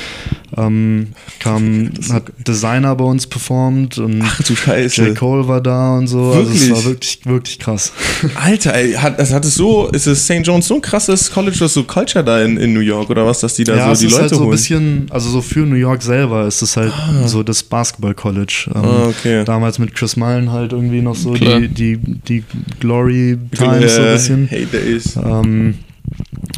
[0.57, 1.07] ähm,
[1.39, 5.07] kam, hat Designer bei uns performt und Ach du Scheiße.
[5.07, 5.17] J.
[5.17, 6.31] Cole war da und so.
[6.31, 6.61] Also Wirklich?
[6.63, 7.91] es war wirklich, wirklich krass.
[8.35, 10.41] Alter, ey, hat, also hat es so, ist es St.
[10.43, 13.39] John's so ein krasses College, das so Culture da in, in New York oder was,
[13.41, 14.51] dass die da ja, so es die ist Leute halt so ein holen?
[14.51, 16.93] bisschen, also so für New York selber ist es halt
[17.25, 18.71] so das Basketball-College.
[18.75, 19.43] Ähm, Ah, okay.
[19.45, 21.59] Damals mit Chris Mullen halt irgendwie noch so Klar.
[21.61, 22.43] die, die, die
[22.79, 24.47] Glory Times so ein Äh, bisschen.
[24.47, 25.15] Hey Days.
[25.15, 25.75] Ähm,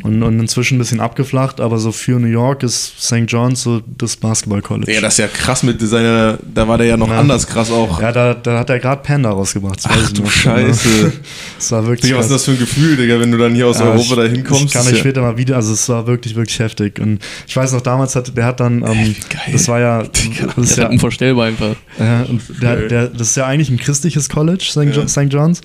[0.04, 3.24] und, und inzwischen ein bisschen abgeflacht, aber so für New York ist St.
[3.28, 4.92] John's so das Basketball-College.
[4.92, 7.20] Ja, das ist ja krass mit seiner, da war der ja noch Ja.
[7.20, 8.02] anders krass auch.
[8.02, 9.78] Ja, da, da hat er gerade Panda rausgebracht.
[9.84, 10.32] das weiß Ach ich du noch.
[10.32, 11.12] Scheiße.
[11.58, 13.68] Das war wirklich Digga, was ist das für ein Gefühl, Digga, wenn du dann hier
[13.68, 14.66] aus Ja, Europa da hinkommst?
[14.66, 17.00] Ich kann euch ja- später mal wieder, also es war wirklich, wirklich heftig.
[17.00, 19.42] Und ich weiß noch, damals hat der hat dann, ähm, geil.
[19.52, 20.12] das war ja, das
[20.56, 21.76] Das ist ja, unvorstellbar einfach.
[22.00, 25.10] ja und der, der, das ist ja eigentlich ein christliches College, St.
[25.10, 25.32] St.
[25.32, 25.62] John's.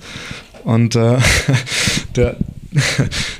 [0.63, 1.17] Und äh,
[2.15, 2.35] der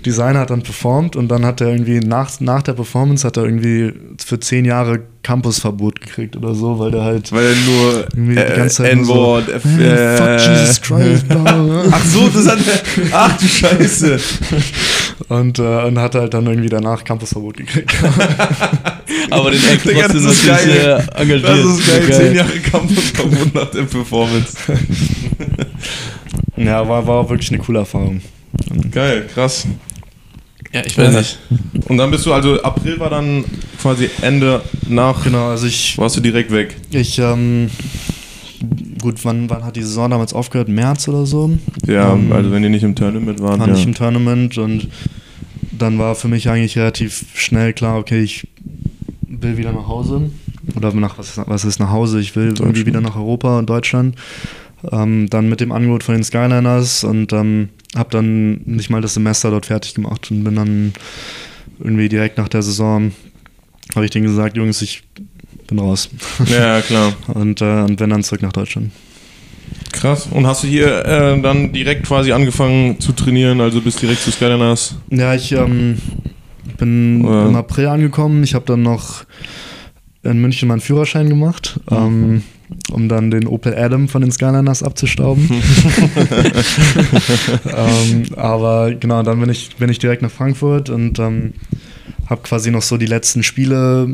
[0.09, 3.43] Designer hat dann performt und dann hat er irgendwie nach, nach der Performance hat er
[3.45, 3.93] irgendwie
[4.23, 8.41] für zehn Jahre Campusverbot gekriegt oder so, weil der halt Weil er nur Irgendwie die
[8.41, 12.05] äh, ganze Zeit nur so, F- "Man, äh, fuck Jesus Christ, bla, bla, bla." Ach
[12.05, 12.79] so, das hat er.
[13.11, 14.19] Ach du Scheiße.
[15.27, 17.93] und, äh, und hat halt dann irgendwie danach Campusverbot gekriegt.
[19.29, 20.71] Aber den Act trotzdem das ist natürlich geil.
[20.71, 21.43] sehr engagiert.
[21.49, 21.99] Das ist geil.
[22.07, 22.13] Geil.
[22.21, 24.57] Zehn Jahre Campusverbot nach der Performance.
[26.57, 28.21] ja, war, war wirklich eine coole Erfahrung.
[28.91, 29.65] Geil, krass.
[30.71, 31.39] Ja, ich weiß nicht.
[31.87, 33.43] Und dann bist du, also April war dann
[33.81, 35.23] quasi Ende nach.
[35.23, 36.75] Genau, also ich, Warst du direkt weg?
[36.91, 37.69] ich ähm,
[39.01, 40.69] gut, wann, wann hat die Saison damals aufgehört?
[40.69, 41.57] März oder so?
[41.87, 43.59] Ja, Ähm, also wenn die nicht im Tournament waren.
[43.59, 43.73] war ja.
[43.73, 44.89] nicht im Tournament und
[45.71, 48.47] dann war für mich eigentlich relativ schnell klar, okay, ich
[49.27, 50.29] will wieder nach Hause.
[50.75, 52.19] Oder nach, was, was ist nach Hause?
[52.19, 54.15] Ich will irgendwie wieder nach Europa und Deutschland.
[54.91, 59.13] Ähm, dann mit dem Angebot von den Skyliners und ähm, habe dann nicht mal das
[59.15, 60.93] Semester dort fertig gemacht und bin dann
[61.79, 63.11] irgendwie direkt nach der Saison,
[63.95, 65.03] habe ich denen gesagt, Jungs, ich
[65.67, 66.09] bin raus.
[66.47, 67.13] ja, klar.
[67.27, 68.91] und, äh, und bin dann zurück nach Deutschland.
[69.91, 70.27] Krass.
[70.31, 74.31] Und hast du hier äh, dann direkt quasi angefangen zu trainieren, also bist direkt zu
[74.31, 74.95] Skyliners?
[75.09, 75.97] Ja, ich ähm,
[76.77, 77.47] bin Ja.
[77.47, 78.43] im April angekommen.
[78.43, 79.23] Ich habe dann noch
[80.23, 82.43] in München meinen Führerschein gemacht, ähm,
[82.91, 85.49] um dann den Opel Adam von den Skyliners abzustauben.
[87.65, 91.53] ähm, aber genau, dann bin ich, bin ich direkt nach Frankfurt und ähm,
[92.29, 94.07] habe quasi noch so die letzten Spiele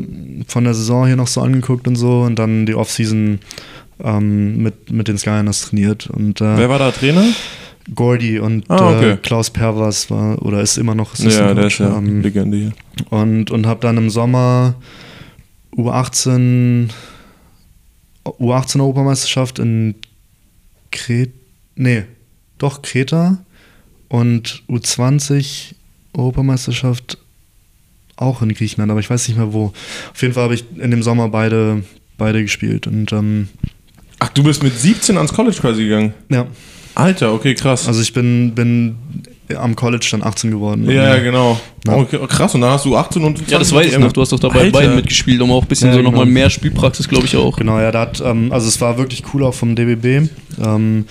[0.46, 3.40] von der Saison hier noch so angeguckt und so und dann die Offseason
[4.02, 6.08] ähm, mit, mit den Skyliners trainiert.
[6.08, 7.24] Und, äh, Wer war da Trainer?
[7.94, 9.10] Gordy und Ah, okay.
[9.12, 12.56] äh, Klaus Pervers war oder ist immer noch Ja, Assistant der ist ja ähm, Legende
[12.56, 12.72] hier.
[13.10, 14.74] und, und habe dann im Sommer
[15.76, 16.88] U18
[18.26, 19.94] U18 Europameisterschaft in
[20.90, 21.32] Kreta,
[21.76, 22.04] nee,
[22.58, 23.38] doch Kreta
[24.08, 25.74] und U20
[26.14, 27.18] Europameisterschaft
[28.16, 29.72] auch in Griechenland, aber ich weiß nicht mehr wo.
[30.12, 31.82] Auf jeden Fall habe ich in dem Sommer beide,
[32.16, 33.48] beide gespielt und ähm,
[34.18, 36.14] Ach, du bist mit 17 ans College quasi gegangen?
[36.30, 36.46] ja,
[36.94, 37.86] Alter, okay, krass.
[37.86, 38.96] also ich bin, bin
[39.54, 40.90] am College dann 18 geworden.
[40.90, 41.60] ja, Und, genau.
[41.86, 41.94] Ja.
[41.96, 44.12] Okay, krass, und dann hast du 18 und Ja, das weiß ich noch.
[44.12, 44.72] Du hast doch dabei Alter.
[44.72, 46.10] beiden mitgespielt, um auch ein bisschen Ja, so genau.
[46.10, 47.56] nochmal mehr Spielpraxis, glaube ich, auch.
[47.56, 50.28] Genau, ja, da hat, ähm, also es war wirklich cool auch vom DBB.
[50.62, 51.04] Ähm,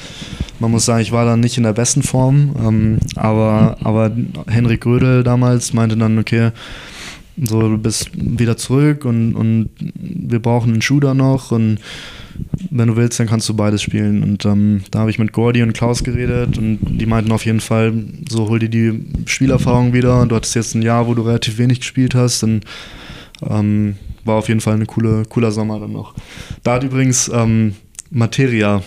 [0.59, 4.11] man muss sagen, ich war da nicht in der besten Form, ähm, aber, aber
[4.47, 6.51] Henrik Grödel damals meinte dann, okay,
[7.41, 11.79] so, du bist wieder zurück und, und wir brauchen einen Shooter noch und
[12.69, 14.23] wenn du willst, dann kannst du beides spielen.
[14.23, 17.59] Und ähm, da habe ich mit Gordy und Klaus geredet und die meinten auf jeden
[17.59, 17.93] Fall,
[18.29, 21.57] so hol dir die Spielerfahrung wieder und du hattest jetzt ein Jahr, wo du relativ
[21.57, 22.65] wenig gespielt hast und
[23.49, 26.13] ähm, war auf jeden Fall ein coole, cooler Sommer dann noch.
[26.63, 27.75] Da hat übrigens ähm,
[28.09, 28.81] Materia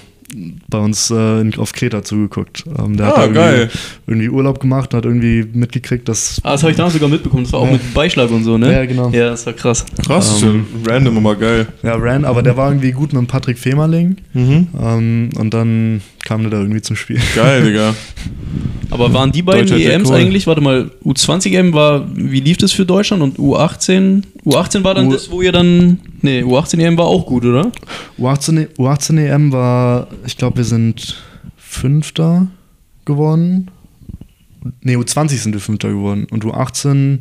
[0.68, 2.64] bei uns äh, in, auf Kreta zugeguckt.
[2.78, 3.70] Ähm, der Ah, hat da irgendwie, geil.
[4.06, 7.44] irgendwie Urlaub gemacht, hat irgendwie mitgekriegt, dass Ah, das habe ich damals sogar mitbekommen.
[7.44, 7.72] Das war auch Ja.
[7.72, 8.72] mit Beischlag und so, ne?
[8.72, 9.10] Ja, genau.
[9.10, 9.86] Ja, das war krass.
[10.04, 11.66] Krass, Ähm, random, aber geil.
[11.82, 14.16] ja, Ran, aber der war irgendwie gut mit dem Patrick Femerling.
[14.34, 14.66] Mhm.
[14.80, 17.18] Ähm, und dann kam der da irgendwie zum Spiel.
[17.34, 17.94] Geil, Digga.
[18.90, 20.20] Aber waren die beiden EMs Cole.
[20.20, 24.22] eigentlich, warte mal, U20-EM war, wie lief das für Deutschland und U18?
[24.46, 27.70] U18 war dann U- das, wo ihr dann, nee, U18-EM war auch gut, oder?
[28.18, 31.16] U18, U18 EM war, ich glaube, wir sind
[31.56, 32.46] Fünfter
[33.04, 33.70] geworden.
[34.82, 36.26] Ne, U20 sind wir Fünfter geworden.
[36.30, 37.18] Und U18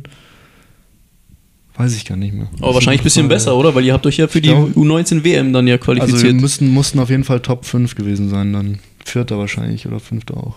[1.76, 2.48] weiß ich gar nicht mehr.
[2.60, 3.74] Aber wahrscheinlich ein bisschen besser, oder?
[3.74, 6.40] Weil ihr habt euch ja für die glaub- U19-WM dann ja Also wir qualifiziert.
[6.40, 10.54] müssten, mussten auf jeden Fall Top 5 gewesen sein, dann Vierter wahrscheinlich oder Fünfter auch.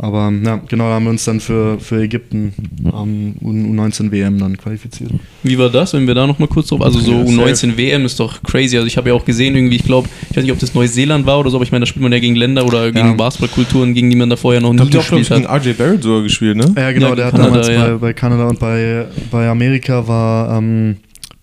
[0.00, 2.52] Aber ja, genau, da haben wir uns dann für, für Ägypten
[2.92, 5.10] am U19 WM dann qualifiziert.
[5.42, 8.20] Wie war das, wenn wir da nochmal kurz drauf, also so Ja, U19 WM ist
[8.20, 10.58] doch crazy, also ich habe ja auch gesehen irgendwie, ich glaube, ich weiß nicht, ob
[10.60, 12.92] das Neuseeland war oder so, aber ich meine, da spielt man ja gegen Länder oder
[12.92, 13.12] gegen Ja.
[13.14, 15.66] Basketballkulturen, gegen die man da vorher noch Ich nie glaub ich, gespielt gegen hat.
[15.66, 16.72] RJ Barrett sogar gespielt, ne?
[16.76, 17.86] Ja, genau, Ja, der hat Kanada, damals ja.
[17.88, 20.96] bei, bei Kanada und bei, bei Amerika war ähm,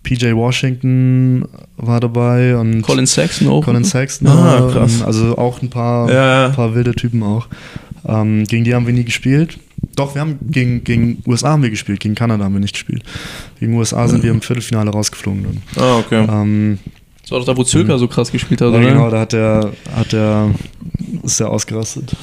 [0.05, 1.43] PJ Washington
[1.77, 3.65] war dabei und Colin Saxon auch.
[3.65, 4.27] Colin Sexton.
[4.27, 5.01] Ah, äh, krass.
[5.01, 6.45] Also auch ein paar, Ja.
[6.47, 7.47] ein paar wilde Typen auch.
[8.07, 9.57] Ähm, gegen die haben wir nie gespielt.
[9.95, 13.03] Doch, wir haben gegen, gegen USA haben wir gespielt, gegen Kanada haben wir nicht gespielt.
[13.59, 15.43] Gegen USA sind wir im Viertelfinale rausgeflogen.
[15.43, 15.83] Dann.
[15.83, 16.25] Ah, okay.
[16.29, 16.79] Ähm,
[17.23, 18.87] Das war doch da, wo Zülker so krass gespielt hat, ja, oder?
[18.87, 20.51] genau, da hat der, hat der,
[21.23, 22.15] ist der ausgerastet.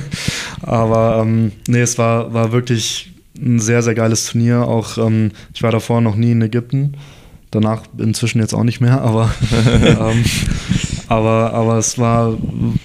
[0.62, 4.62] Aber ähm, nee, es war, war wirklich ein sehr, sehr geiles Turnier.
[4.66, 6.94] Auch ähm, ich war davor noch nie in Ägypten.
[7.50, 9.30] Danach inzwischen jetzt auch nicht mehr, aber,
[9.84, 10.24] ähm,
[11.08, 12.36] aber, aber es, war,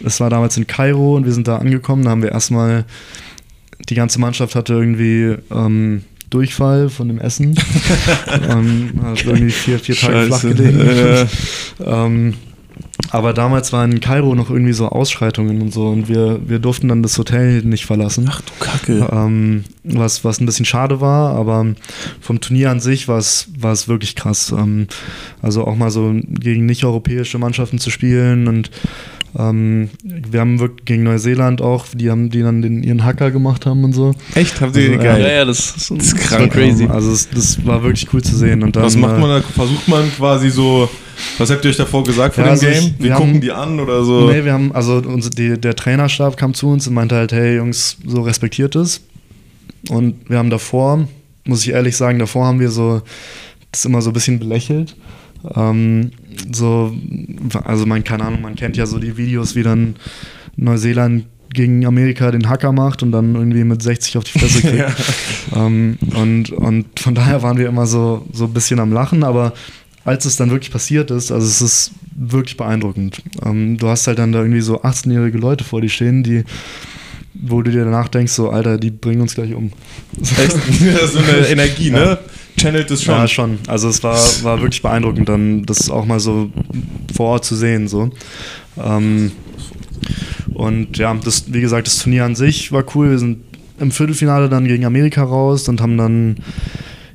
[0.03, 2.03] es war damals in Kairo und wir sind da angekommen.
[2.03, 2.85] Da haben wir erstmal,
[3.89, 7.55] die ganze Mannschaft hatte irgendwie ähm, Durchfall von dem Essen.
[8.49, 11.27] ähm, hat irgendwie vier, vier Tage flach gelegen.
[11.79, 12.05] Ja.
[13.09, 16.87] Aber damals waren in Kairo noch irgendwie so Ausschreitungen und so und wir, wir durften
[16.87, 18.29] dann das Hotel nicht verlassen.
[18.31, 19.09] Ach du Kacke.
[19.11, 21.73] Ähm, was, was ein bisschen schade war, aber
[22.19, 24.53] vom Turnier an sich war es, war es wirklich krass.
[24.55, 24.87] Ähm,
[25.41, 28.71] also auch mal so gegen nicht-europäische Mannschaften zu spielen und
[29.37, 33.65] ähm, wir haben wirklich gegen Neuseeland auch, die haben die dann den, ihren Hacker gemacht
[33.65, 34.13] haben und so.
[34.35, 34.59] Echt?
[34.61, 35.21] Habt ihr Also, Ja, geil.
[35.37, 36.51] ja, das ist, das ist krank.
[36.51, 36.85] crazy.
[36.87, 38.61] Also es, das war wirklich cool zu sehen.
[38.63, 39.41] Und dann, Was macht äh, man da?
[39.41, 40.89] Versucht man quasi so.
[41.37, 42.93] Was habt ihr euch davor gesagt vor Ja, dem also Game?
[42.97, 44.29] Wir, wir gucken haben- die an oder so?
[44.29, 47.55] Nee, wir haben, also uns, die, der Trainerstab kam zu uns und meinte halt, hey
[47.57, 49.01] Jungs, so respektiert es.
[49.89, 51.07] Und wir haben davor,
[51.45, 53.01] muss ich ehrlich sagen, davor haben wir so
[53.71, 54.95] das immer so ein bisschen belächelt.
[55.55, 56.11] Ähm,
[56.51, 56.95] so,
[57.63, 59.95] also man, keine Ahnung, man kennt ja so die Videos, wie dann
[60.55, 64.93] Neuseeland gegen Amerika den Hacker macht und dann irgendwie mit 60 auf die Fresse kriegt.
[65.55, 69.53] ähm, und, und von daher waren wir immer so, so ein bisschen am Lachen, aber
[70.03, 73.21] als es dann wirklich passiert ist, also es ist wirklich beeindruckend.
[73.45, 76.43] Ähm, du hast halt dann da irgendwie so 18-jährige Leute vor dir stehen, die,
[77.33, 79.71] wo du dir danach denkst, so, Alter, die bringen uns gleich um.
[80.21, 80.51] Echt?
[81.11, 82.17] so eine Energie, ne?
[82.61, 83.15] Channelt es schon.
[83.15, 83.59] Ja, schon.
[83.67, 86.51] Also es war, war wirklich beeindruckend, dann das auch mal so
[87.13, 87.87] vor Ort zu sehen.
[87.87, 88.11] So.
[88.77, 89.31] Ähm,
[90.53, 93.09] und ja, das, wie gesagt, das Turnier an sich war cool.
[93.09, 93.39] Wir sind
[93.79, 96.35] im Viertelfinale dann gegen Amerika raus und haben dann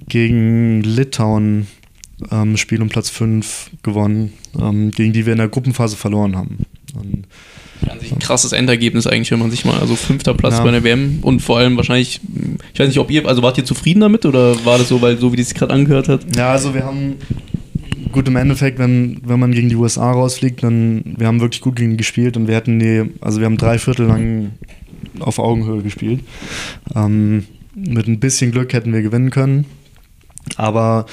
[0.08, 1.68] gegen Litauen
[2.30, 6.58] ähm, Spiel um Platz 5 gewonnen, ähm, gegen die wir in der Gruppenphase verloren haben.
[6.94, 7.26] Und
[7.90, 10.64] An sich ein krasses Endergebnis eigentlich, wenn man sich mal, also fünfter Platz Ja.
[10.64, 12.20] bei der WM und vor allem wahrscheinlich,
[12.74, 15.18] ich weiß nicht, ob ihr, also wart ihr zufrieden damit oder war das so, weil
[15.18, 16.36] so wie das gerade angehört hat?
[16.36, 17.14] Ja, also wir haben
[18.12, 21.76] gut im Endeffekt, wenn, wenn man gegen die USA rausfliegt, dann wir haben wirklich gut
[21.76, 24.52] gegen die gespielt und wir hatten die, also wir haben drei Viertel lang
[25.20, 26.20] auf Augenhöhe gespielt.
[26.94, 27.44] Ähm,
[27.74, 29.66] mit ein bisschen Glück hätten wir gewinnen können.
[30.56, 31.06] Aber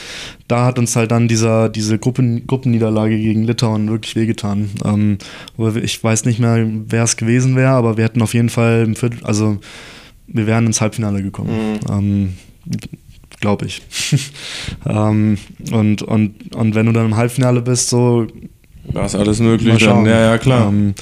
[0.48, 4.70] da hat uns halt dann dieser, diese Gruppen, Gruppenniederlage gegen Litauen wirklich wehgetan.
[4.86, 5.18] Ähm,
[5.82, 8.96] ich weiß nicht mehr, wer es gewesen wäre, aber wir hätten auf jeden Fall im
[8.96, 9.58] Viertel, also
[10.28, 11.80] wir wären ins Halbfinale gekommen.
[11.90, 12.34] Ähm,
[13.40, 13.82] Glaube ich.
[14.86, 15.38] ähm,
[15.72, 18.28] und, und, und wenn du dann im Halbfinale bist, so
[18.94, 19.84] Da ist alles möglich.
[19.84, 20.06] Dann.
[20.06, 20.70] Ja, ja, klar.
[20.70, 20.94] Ähm,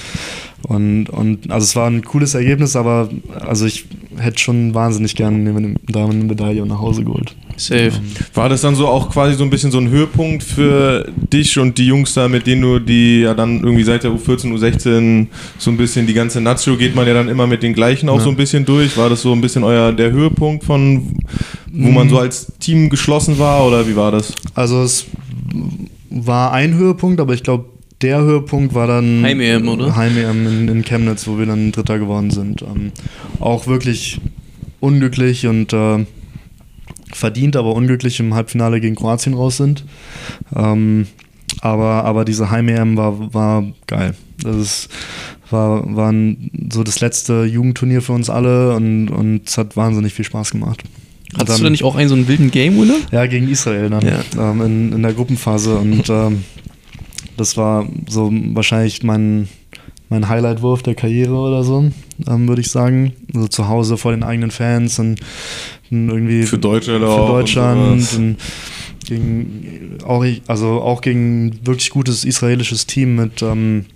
[0.66, 5.74] und, und also es war ein cooles Ergebnis, aber also ich hätte schon wahnsinnig gerne
[5.88, 7.34] da eine Medaille nach Hause geholt.
[7.56, 7.92] Safe.
[8.34, 11.78] War das dann so auch quasi so ein bisschen so ein Höhepunkt für dich und
[11.78, 15.26] die Jungs da, mit denen du die ja dann irgendwie seit der U14, U16
[15.58, 18.18] so ein bisschen die ganze Nazio geht man ja dann immer mit den gleichen auch
[18.18, 18.24] Ja.
[18.24, 18.96] so ein bisschen durch.
[18.96, 21.14] War das so ein bisschen euer der Höhepunkt von,
[21.72, 24.32] wo man so als Team geschlossen war oder wie war das?
[24.54, 25.06] Also es
[26.10, 27.66] war ein Höhepunkt, aber ich glaube,
[28.00, 29.94] der Höhepunkt war dann Heim-EM, oder?
[29.94, 32.62] Heim-EM in, in Chemnitz, wo wir dann Dritter geworden sind.
[32.62, 32.90] Ähm,
[33.38, 34.20] auch wirklich
[34.80, 36.04] unglücklich und äh,
[37.12, 39.84] verdient, aber unglücklich im Halbfinale gegen Kroatien raus sind.
[40.54, 41.06] Ähm,
[41.60, 44.14] aber, aber diese Heim-EM war, war geil.
[44.42, 44.88] Das ist,
[45.50, 46.12] war, war
[46.72, 50.82] so das letzte Jugendturnier für uns alle und, und es hat wahnsinnig viel Spaß gemacht.
[51.34, 52.96] Hattest du dann- da nicht auch einen so einen wilden Game-Winner?
[53.10, 54.20] ja, gegen Israel dann Ja.
[54.50, 56.44] ähm, in, in der Gruppenphase und ähm,
[57.36, 59.48] das war so wahrscheinlich mein,
[60.12, 61.90] mein Highlight-Wurf der Karriere oder so,
[62.28, 63.12] ähm, würde ich sagen.
[63.34, 65.18] Also zu Hause vor den eigenen Fans und,
[65.90, 68.36] und irgendwie Für Deutschland für Deutschland und
[69.06, 73.86] gegen auch also auch gegen wirklich gutes israelisches Team mit ähm,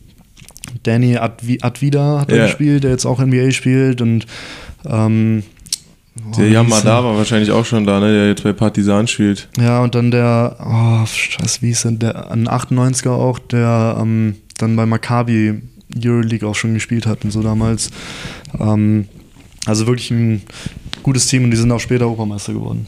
[0.83, 2.45] Danny Advi Advida hat er Ja.
[2.47, 4.27] gespielt, der jetzt auch NBA spielt und
[4.87, 5.43] ähm,
[6.27, 7.05] oh, Der Yamada er?
[7.05, 8.13] war wahrscheinlich auch schon da, ne?
[8.13, 9.49] der jetzt bei Partisan spielt.
[9.59, 14.35] Ja, und dann der, oh, scheiße, wie hieß denn der, ein 98er auch, der ähm,
[14.59, 15.61] dann bei Maccabi
[16.05, 17.91] Euroleague auch schon gespielt hat und so damals.
[18.59, 19.07] Ähm,
[19.65, 20.43] also wirklich ein
[21.03, 22.87] gutes Team und die sind auch später Europameister geworden.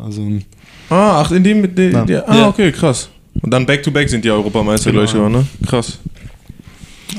[0.00, 0.22] Also,
[0.88, 1.94] Ah, ach, in dem mit dem.
[1.96, 2.48] Ah, Ja.
[2.48, 3.08] okay, krass.
[3.42, 5.02] Und dann Back-to-Back sind die Europameister Genau.
[5.02, 5.44] gleich schon, ne?
[5.66, 5.98] Krass.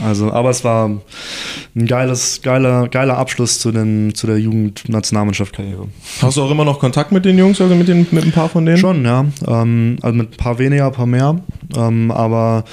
[0.03, 0.89] also, aber es war
[1.75, 5.87] ein geiles, geiler, geiler Abschluss zu, den, zu der Jugendnationalmannschaft-Karriere.
[6.21, 8.49] Hast du auch immer noch Kontakt mit den Jungs, also mit, den, mit ein paar
[8.49, 8.77] von denen?
[8.77, 9.25] Schon, ja.
[9.47, 11.39] Ähm, also mit ein paar weniger, ein paar mehr.
[11.75, 12.63] Ähm, aber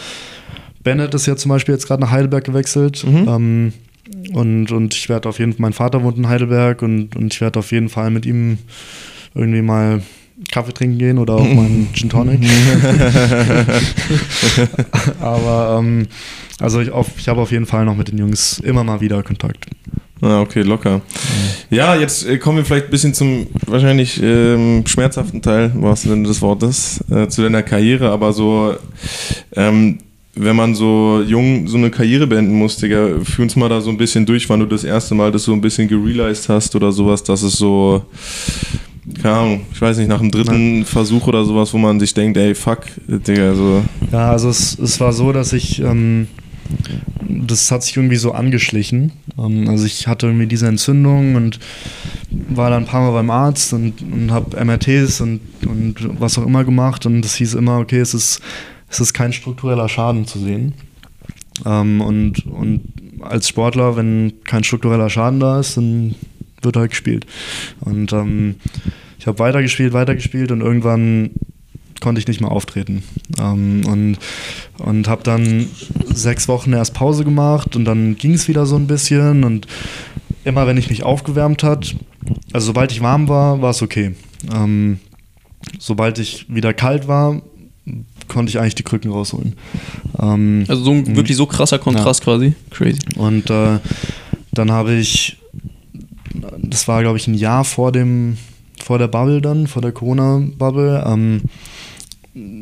[0.84, 3.04] Bennett ist ja zum Beispiel jetzt gerade nach Heidelberg gewechselt.
[3.04, 3.28] Mhm.
[3.28, 3.72] Ähm,
[4.32, 7.40] und, und ich werde auf jeden Fall, mein Vater wohnt in Heidelberg und, und ich
[7.40, 8.58] werde auf jeden Fall mit ihm
[9.34, 10.02] irgendwie mal
[10.50, 12.40] Kaffee trinken gehen oder auch mal einen Gin Tonic.
[15.20, 16.06] aber ähm,
[16.60, 19.22] also ich, auf, ich habe auf jeden Fall noch mit den Jungs immer mal wieder
[19.22, 19.66] Kontakt.
[20.20, 21.02] Ah, okay, locker.
[21.70, 26.28] Ja, jetzt äh, kommen wir vielleicht ein bisschen zum wahrscheinlich ähm, schmerzhaften Teil, wahrsten Sinne
[26.28, 28.74] des Wortes, äh, zu deiner Karriere, aber so,
[29.54, 29.98] ähm,
[30.36, 33.90] wenn man so jung so eine Karriere beenden muss, Digga, führ uns mal da so
[33.90, 36.90] ein bisschen durch, wann du das erste Mal das so ein bisschen gerealized hast oder
[36.90, 38.04] sowas, dass es so,
[39.22, 42.36] keine Ahnung, ich weiß nicht, nach dem dritten Versuch oder sowas, wo man sich denkt,
[42.36, 43.84] ey, fuck, Digga, so.
[44.10, 46.26] Ja, also es, es war so, dass ich, ähm,
[47.28, 49.12] das hat sich irgendwie so angeschlichen.
[49.38, 51.60] Ähm, also ich hatte irgendwie diese Entzündung und
[52.48, 56.46] war dann ein paar Mal beim Arzt und, und habe MRTs und, und was auch
[56.46, 58.40] immer gemacht und es hieß immer, okay, es ist,
[58.94, 60.74] es ist kein struktureller Schaden zu sehen.
[61.66, 62.82] Ähm, und, und
[63.20, 66.14] als Sportler, wenn kein struktureller Schaden da ist, dann
[66.62, 67.26] wird halt gespielt.
[67.80, 68.56] Und ähm,
[69.18, 71.30] ich habe weitergespielt, weitergespielt und irgendwann
[72.00, 73.02] konnte ich nicht mehr auftreten.
[73.38, 74.18] Ähm, und
[74.78, 75.66] und habe dann
[76.06, 79.66] sechs Wochen erst Pause gemacht und dann ging es wieder so ein bisschen und
[80.44, 81.94] immer wenn ich mich aufgewärmt hat,
[82.52, 84.14] also sobald ich warm war, war es okay.
[84.52, 84.98] Ähm,
[85.78, 87.40] sobald ich wieder kalt war,
[88.28, 89.54] konnte ich eigentlich die Krücken rausholen.
[90.20, 92.54] Ähm, Also so ein wirklich so krasser Kontrast quasi.
[92.70, 92.98] Crazy.
[93.16, 93.78] und äh,
[94.52, 95.36] dann habe ich,
[96.58, 98.36] das war glaube ich ein Jahr vor dem,
[98.82, 101.42] vor der Bubble dann, vor der Corona-Bubble, ähm,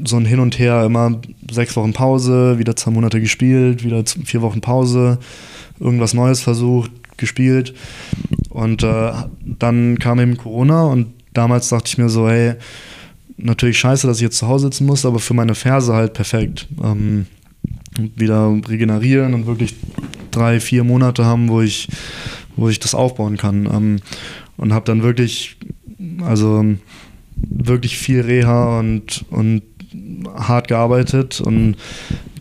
[0.04, 1.20] so ein Hin und Her, immer
[1.50, 5.18] sechs Wochen Pause, wieder zwei Monate gespielt, wieder vier Wochen Pause,
[5.80, 7.74] irgendwas Neues versucht, gespielt.
[8.50, 9.12] Und äh,
[9.58, 12.54] dann kam eben Corona und damals dachte ich mir so, hey,
[13.36, 16.68] natürlich scheiße, dass ich jetzt zu Hause sitzen muss, aber für meine Ferse halt perfekt.
[16.82, 17.26] Ähm,
[18.16, 19.74] wieder regenerieren und wirklich
[20.30, 21.88] drei, vier Monate haben, wo ich,
[22.56, 23.66] wo ich das aufbauen kann.
[23.66, 23.96] Ähm,
[24.56, 25.56] und habe dann wirklich,
[26.24, 26.64] also
[27.36, 29.62] wirklich viel Reha und, und
[30.34, 31.76] hart gearbeitet und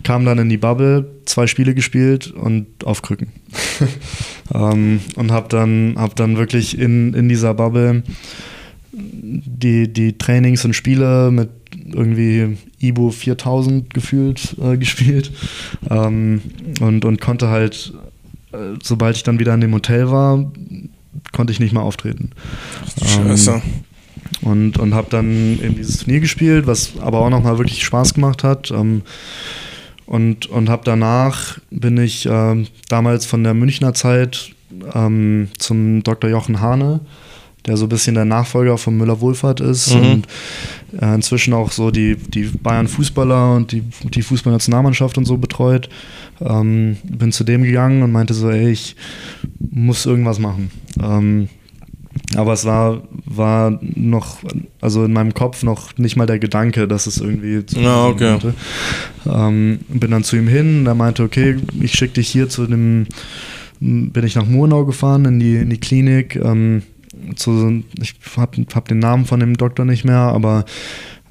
[0.04, 3.28] kam dann in die Bubble, zwei Spiele gespielt und auf Krücken.
[4.54, 8.04] ähm, und habe dann, hab dann wirklich in, in dieser Bubble
[8.94, 11.50] die, die Trainings und Spiele mit
[11.94, 15.32] irgendwie Ibo 4000 gefühlt äh, gespielt
[15.90, 16.42] ähm,
[16.80, 17.94] und, und konnte halt,
[18.52, 20.52] äh, sobald ich dann wieder in dem Hotel war,
[21.32, 22.32] konnte ich nicht mehr auftreten.
[23.06, 23.62] Scheiße.
[24.42, 28.44] Und, und habe dann eben dieses Turnier gespielt, was aber auch nochmal wirklich Spaß gemacht
[28.44, 28.72] hat.
[28.72, 29.04] Ähm,
[30.06, 34.52] und und habe danach, bin ich ähm, damals von der Münchner Zeit
[34.94, 36.30] ähm, zum Dr.
[36.30, 37.00] Jochen Hane,
[37.68, 40.02] der so ein bisschen der Nachfolger von Müller-Wohlfahrt ist Mhm.
[40.12, 40.28] und
[41.00, 45.90] äh, inzwischen auch so die, die Bayern-Fußballer und die, die Fußballnationalmannschaft und so betreut.
[46.40, 48.96] Ähm, bin zu dem gegangen und meinte so, ey, ich
[49.60, 50.72] muss irgendwas machen.
[51.02, 51.50] Ähm,
[52.36, 54.40] aber es war, war noch,
[54.82, 58.38] also in meinem Kopf noch nicht mal der Gedanke, dass es irgendwie zu Ah, okay.
[59.26, 62.66] Ähm, bin dann zu ihm hin und er meinte, okay, ich schicke dich hier zu
[62.66, 63.06] dem,
[63.80, 66.36] bin ich nach Murnau gefahren in die, in die Klinik.
[66.36, 66.82] Ähm,
[67.36, 70.66] zu, ich habe hab den Namen von dem Doktor nicht mehr, aber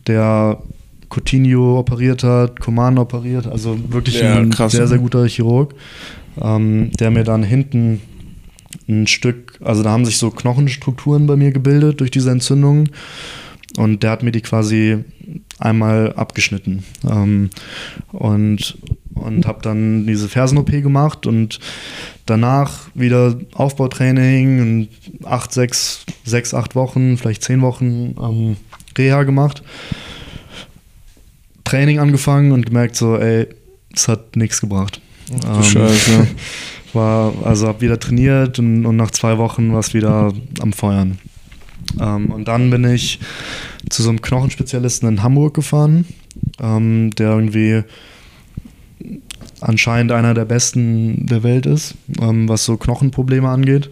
[0.06, 0.62] der
[1.08, 4.72] Coutinho operiert hat, Coman operiert, also wirklich Ja, ein krass.
[4.72, 5.74] sehr, sehr guter Chirurg,
[6.40, 8.00] ähm, der mir dann hinten
[8.88, 12.88] ein Stück, also da haben sich so Knochenstrukturen bei mir gebildet durch diese Entzündung
[13.76, 15.04] und der hat mir die quasi
[15.58, 16.84] einmal abgeschnitten.
[17.08, 17.50] Ähm,
[18.12, 18.78] und
[19.20, 21.60] und habe dann diese Fersen-OP gemacht und
[22.26, 24.88] danach wieder Aufbautraining und
[25.26, 28.56] acht, sechs, sechs, acht Wochen, vielleicht zehn Wochen ähm,
[28.96, 29.62] Reha gemacht.
[31.64, 33.46] Training angefangen und gemerkt so, ey,
[33.94, 35.00] es hat nichts gebracht.
[35.30, 36.26] Ähm, Scheiße.
[36.94, 41.18] war, also habe wieder trainiert und, und nach zwei Wochen war es wieder am Feuern.
[42.00, 43.20] Ähm, und dann bin ich
[43.88, 46.06] zu so einem Knochenspezialisten in Hamburg gefahren,
[46.60, 47.82] ähm, der irgendwie
[49.60, 53.90] anscheinend einer der besten der Welt ist, ähm, was so Knochenprobleme angeht.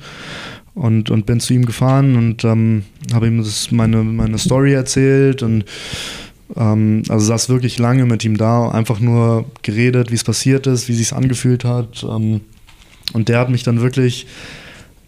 [0.75, 5.43] Und, und bin zu ihm gefahren und ähm, habe ihm das meine, meine Story erzählt
[5.43, 5.65] und
[6.57, 10.89] ähm, also saß wirklich lange mit ihm da, einfach nur geredet, wie es passiert ist,
[10.89, 12.05] wie sich angefühlt hat.
[12.09, 12.43] Ähm,
[13.13, 14.27] und der hat mich dann wirklich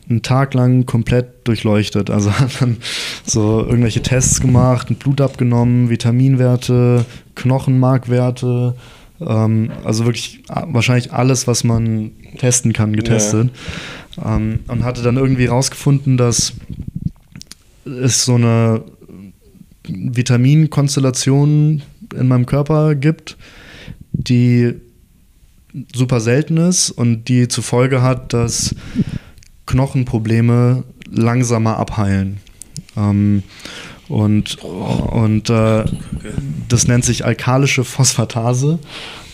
[0.09, 2.11] einen Tag lang komplett durchleuchtet.
[2.11, 2.79] Also hat dann
[3.25, 7.07] so irgendwelche Tests gemacht, Blut abgenommen, Vitaminwerte,
[7.37, 8.75] Knochenmarkwerte,
[9.21, 13.51] ähm, also wirklich wahrscheinlich alles, was man testen kann, getestet.
[14.25, 16.55] Ähm, und hatte dann irgendwie rausgefunden, dass
[17.85, 18.83] es so eine
[19.87, 21.83] Vitaminkonstellation
[22.15, 23.37] in meinem Körper gibt,
[24.13, 24.75] die
[25.95, 28.75] super selten ist und die zur Folge hat, dass
[29.67, 32.39] Knochenprobleme langsamer abheilen.
[32.97, 33.43] Ähm,
[34.11, 35.85] und und äh,
[36.69, 38.79] das nennt sich alkalische Phosphatase.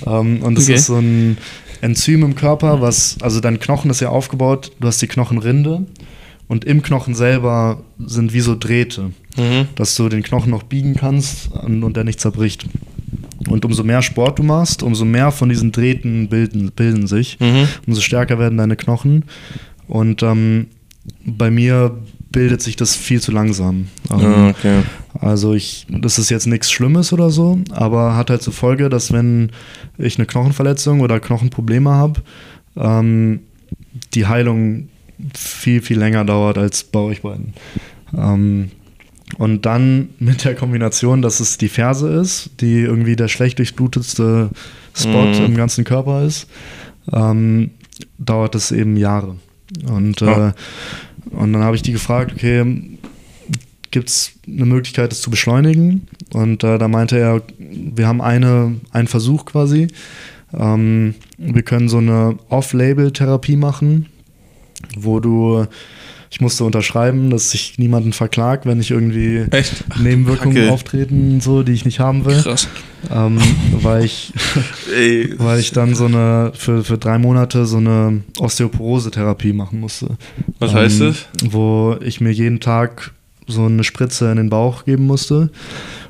[0.06, 0.74] Ähm, und das Okay.
[0.74, 1.38] ist so ein
[1.80, 5.84] Enzym im Körper, was, also dein Knochen ist ja aufgebaut, du hast die Knochenrinde
[6.48, 9.10] und im Knochen selber sind wie so Drähte,
[9.74, 12.66] dass du den Knochen noch biegen kannst und, und der nicht zerbricht.
[13.48, 17.36] Und umso mehr Sport du machst, umso mehr von diesen Drähten bilden, bilden sich,
[17.86, 19.24] umso stärker werden deine Knochen.
[19.86, 20.66] Und ähm,
[21.24, 21.96] bei mir
[22.36, 23.88] bildet sich das viel zu langsam.
[24.10, 24.82] Ähm, Ah, okay.
[25.20, 29.10] also ich, das ist jetzt nichts Schlimmes oder so, aber hat halt zur Folge, dass
[29.12, 29.50] wenn
[29.98, 32.20] ich eine Knochenverletzung oder Knochenprobleme habe,
[32.76, 33.40] ähm,
[34.14, 34.88] die Heilung
[35.34, 37.54] viel, viel länger dauert als bei euch beiden.
[38.16, 38.70] Ähm,
[39.38, 44.50] und dann mit der Kombination, dass es die Ferse ist, die irgendwie der schlecht durchblutetste
[44.94, 45.44] Spot Mhm.
[45.46, 46.48] im ganzen Körper ist,
[47.12, 47.70] ähm,
[48.18, 49.36] dauert es eben Jahre.
[49.90, 50.48] Und, Ja.
[50.48, 50.52] äh,
[51.36, 52.64] und dann habe ich die gefragt, okay,
[53.90, 56.08] gibt es eine Möglichkeit, das zu beschleunigen?
[56.32, 59.88] Und äh, da meinte er, wir haben eine, einen Versuch quasi.
[60.52, 64.06] Ähm, wir können so eine Off-Label-Therapie machen,
[64.96, 65.66] wo du,
[66.30, 69.84] ich musste unterschreiben, dass sich niemanden verklagt, wenn ich irgendwie Echt?
[69.98, 70.72] Nebenwirkungen Kacke.
[70.72, 72.40] auftreten, so, die ich nicht haben will.
[72.42, 72.68] Krass.
[73.10, 73.38] Ähm,
[73.72, 74.32] weil ich
[75.38, 80.16] weil ich dann so eine für, für drei Monate so eine Osteoporose-Therapie machen musste.
[80.58, 81.26] Was heißt das?
[81.44, 83.12] Wo ich mir jeden Tag
[83.46, 85.50] so eine Spritze in den Bauch geben musste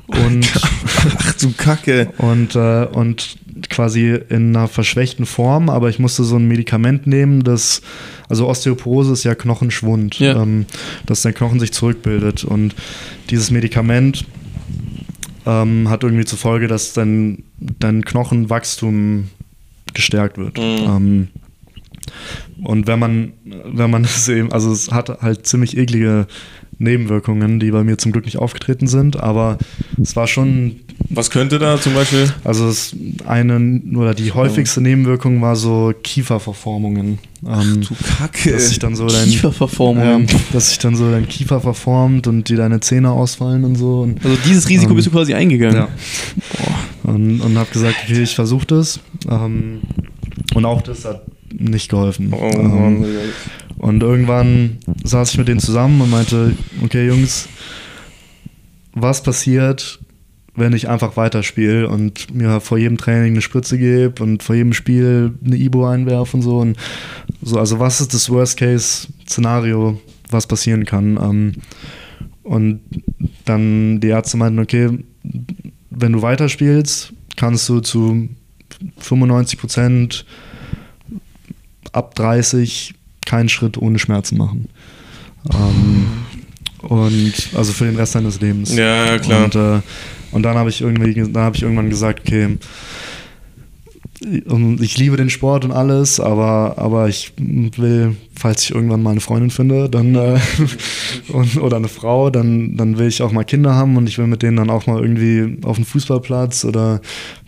[0.07, 0.51] und,
[1.17, 2.09] Ach du Kacke.
[2.17, 3.37] und, äh, und
[3.69, 7.81] quasi in einer verschwächten Form, aber ich musste so ein Medikament nehmen, das,
[8.29, 10.41] also Osteoporose ist ja Knochenschwund, Ja.
[10.41, 10.65] ähm,
[11.05, 12.75] dass der Knochen sich zurückbildet und
[13.29, 14.25] dieses Medikament
[15.45, 19.29] ähm, hat irgendwie zur Folge, dass dein, dein Knochenwachstum
[19.93, 20.59] gestärkt wird.
[20.59, 21.29] Ähm,
[22.63, 23.33] und wenn man,
[23.65, 26.27] wenn man es eben, also es hat halt ziemlich eklige
[26.79, 29.57] Nebenwirkungen, die bei mir zum Glück nicht aufgetreten sind, aber
[30.01, 30.75] es war schon,
[31.09, 32.31] Was könnte da zum Beispiel?
[32.43, 37.19] also es eine oder die häufigste Nebenwirkung war so Kieferverformungen.
[37.45, 38.51] Ähm, Du Kacke.
[38.51, 40.27] dass sich dann so dein Kieferverformungen.
[40.27, 44.01] Ja, dass sich dann so dein Kiefer verformt und dir deine Zähne ausfallen und so.
[44.01, 45.77] Und, Also dieses Risiko Ähm, bist du quasi eingegangen.
[45.77, 45.87] ja.
[47.03, 48.99] Und, und habe gesagt, okay, ich versuche das.
[49.29, 49.81] Ähm,
[50.55, 51.23] und auch das hat
[51.57, 52.31] nicht geholfen.
[52.33, 53.05] Oh ähm.
[53.77, 57.47] Und irgendwann saß ich mit denen zusammen und meinte, okay Jungs,
[58.93, 59.99] was passiert,
[60.55, 64.73] wenn ich einfach weiterspiele und mir vor jedem Training eine Spritze gebe und vor jedem
[64.73, 66.57] Spiel eine Ibo einwerfe und so.
[66.57, 66.77] Und
[67.43, 70.01] so also was ist das Worst-Case-Szenario,
[70.31, 71.17] was passieren kann?
[71.21, 71.51] Ähm,
[72.41, 72.81] und
[73.45, 74.89] dann die Ärzte meinten, okay,
[75.91, 78.27] wenn du weiterspielst, kannst du zu
[78.97, 80.25] 95 Prozent
[81.91, 82.95] ab 30
[83.27, 84.69] keinen Schritt ohne Schmerzen machen.
[85.53, 86.07] Ähm,
[86.81, 88.73] und also für den Rest deines Lebens.
[88.75, 89.43] Ja, ja, klar.
[89.45, 89.81] Und, äh,
[90.31, 92.57] und dann habe ich irgendwie, dann habe ich irgendwann gesagt, okay,
[94.45, 99.11] und ich liebe den Sport und alles, aber, aber ich will, falls ich irgendwann mal
[99.11, 100.39] eine Freundin finde, dann äh,
[101.31, 104.25] und, oder eine Frau, dann, dann will ich auch mal Kinder haben und ich will
[104.25, 107.01] mit denen dann auch mal irgendwie auf den Fußballplatz oder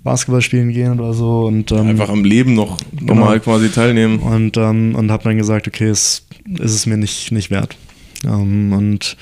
[0.04, 1.46] Basketball spielen gehen oder so.
[1.46, 4.20] Und, ähm, Einfach am Leben noch normal quasi teilnehmen.
[4.20, 6.28] und, ähm, und habe dann gesagt, okay, es
[6.60, 7.78] ist es mir nicht, nicht wert.
[8.24, 9.18] Ähm, und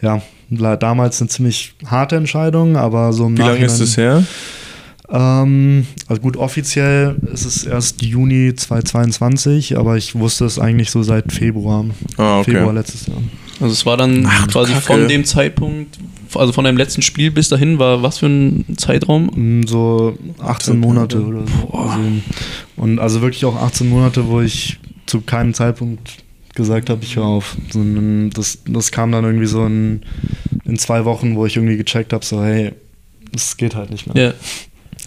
[0.00, 4.24] ja, damals eine ziemlich harte Entscheidung, aber so im Wie lange ist das her?
[5.12, 11.02] Ähm, also gut, offiziell ist es erst Juni 2022, aber ich wusste es eigentlich so
[11.02, 11.84] seit Februar.
[12.16, 12.52] Ah, okay.
[12.52, 13.18] Februar letztes Jahr.
[13.60, 14.86] Also es war dann Ach, quasi Kacke.
[14.86, 15.98] von dem Zeitpunkt,
[16.34, 19.30] also von deinem letzten Spiel bis dahin war was für ein Zeitraum?
[19.60, 21.76] Mm, So 18 Monate oder so.
[21.76, 21.98] Also,
[22.76, 27.26] und also wirklich auch 18 Monate, wo ich zu keinem Zeitpunkt gesagt habe, ich höre
[27.26, 27.56] auf.
[27.70, 30.00] Sondern das, das kam dann irgendwie so in,
[30.64, 32.72] in zwei Wochen, wo ich irgendwie gecheckt habe, so hey,
[33.34, 34.24] es geht halt nicht mehr.
[34.24, 34.32] Ja.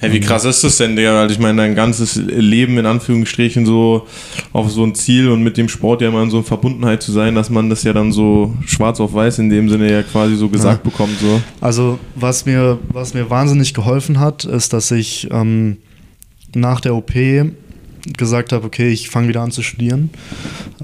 [0.05, 1.15] Hey, wie krass ist das denn, Digga?
[1.15, 4.05] Weil ich meine, dein ganzes Leben in Anführungsstrichen so
[4.53, 7.11] auf so ein Ziel und mit dem Sport ja immer in so eine Verbundenheit zu
[7.11, 10.35] sein, dass man das ja dann so schwarz auf weiß in dem Sinne ja quasi
[10.35, 11.17] so gesagt bekommt.
[11.19, 11.41] So.
[11.59, 15.77] Also was mir, was mir wahnsinnig geholfen hat, ist, dass ich ähm,
[16.53, 17.11] nach der OP
[18.15, 20.11] gesagt habe, okay, ich fange wieder an zu studieren.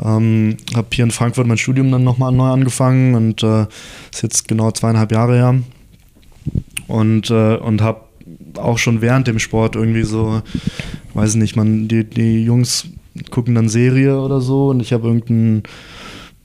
[0.03, 3.67] Ähm, habe hier in Frankfurt mein Studium dann nochmal neu angefangen und äh,
[4.11, 5.55] ist jetzt genau zweieinhalb Jahre her.
[6.87, 8.10] Und, äh, und habe
[8.57, 10.41] auch schon während dem Sport irgendwie so,
[11.13, 12.87] weiß nicht, man, die, die Jungs
[13.29, 15.63] gucken dann Serie oder so und ich habe irgendein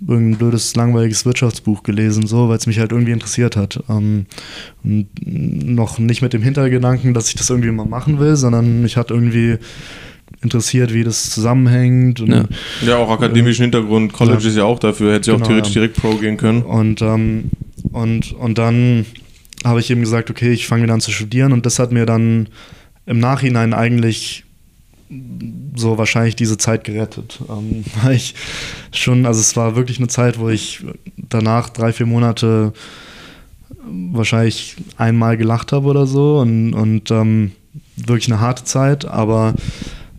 [0.07, 3.83] irgendein blödes, langweiliges Wirtschaftsbuch gelesen, so, weil es mich halt irgendwie interessiert hat.
[3.89, 4.27] Ähm,
[4.85, 8.97] und noch nicht mit dem Hintergedanken, dass ich das irgendwie mal machen will, sondern mich
[8.97, 9.57] hat irgendwie
[10.43, 12.21] interessiert, wie das zusammenhängt.
[12.21, 12.45] Und, Ja.
[12.87, 14.13] Ja, auch akademischen Hintergrund.
[14.13, 14.49] College Ja.
[14.49, 15.15] ist ja auch dafür.
[15.15, 15.81] Hätte sie auch Genau, theoretisch ja.
[15.81, 16.63] direkt Pro gehen können.
[16.63, 17.51] Und, ähm,
[17.93, 19.07] und, und dann
[19.67, 21.53] habe ich eben gesagt, okay, ich fange wieder an zu studieren.
[21.53, 22.49] Und das hat mir dann
[23.05, 24.45] im Nachhinein eigentlich
[25.75, 27.41] so wahrscheinlich diese Zeit gerettet.
[27.49, 28.35] Ähm, weil ich
[28.93, 30.85] schon, also es war wirklich eine Zeit, wo ich
[31.17, 32.73] danach drei, vier Monate
[33.89, 36.39] wahrscheinlich einmal gelacht habe oder so.
[36.39, 37.53] Und, und ähm,
[37.97, 39.55] wirklich eine harte Zeit, aber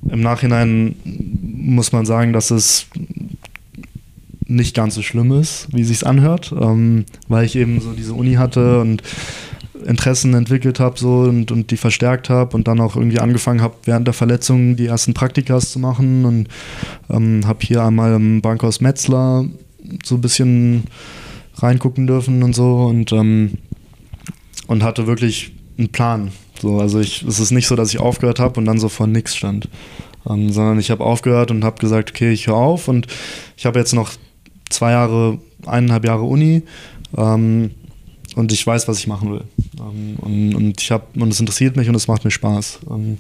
[0.10, 2.88] im Nachhinein muss man sagen, dass es
[4.48, 8.36] nicht ganz so schlimm ist, wie sich's anhört, ähm, weil ich eben so diese Uni
[8.36, 9.04] hatte und
[9.86, 13.76] Interessen entwickelt habe so und, und die verstärkt habe und dann auch irgendwie angefangen habe,
[13.84, 16.48] während der Verletzung die ersten Praktikas zu machen und
[17.10, 19.46] ähm, habe hier einmal im Bankhaus Metzler
[20.04, 20.84] so ein bisschen
[21.56, 23.54] reingucken dürfen und so und, ähm,
[24.68, 26.32] und hatte wirklich einen Plan.
[26.60, 29.08] So, also ich, es ist nicht so, dass ich aufgehört habe und dann so vor
[29.08, 29.70] nichts stand,
[30.28, 33.08] ähm, sondern ich habe aufgehört und habe gesagt, okay, ich höre auf und
[33.56, 34.12] ich habe jetzt noch
[34.70, 36.64] zwei Jahre, eineinhalb Jahre Uni
[37.18, 37.72] ähm,
[38.36, 39.44] und ich weiß, was ich machen will.
[39.80, 42.80] Ähm, und, und ich habe und es interessiert mich und es macht mir Spaß.
[42.90, 43.18] Ähm,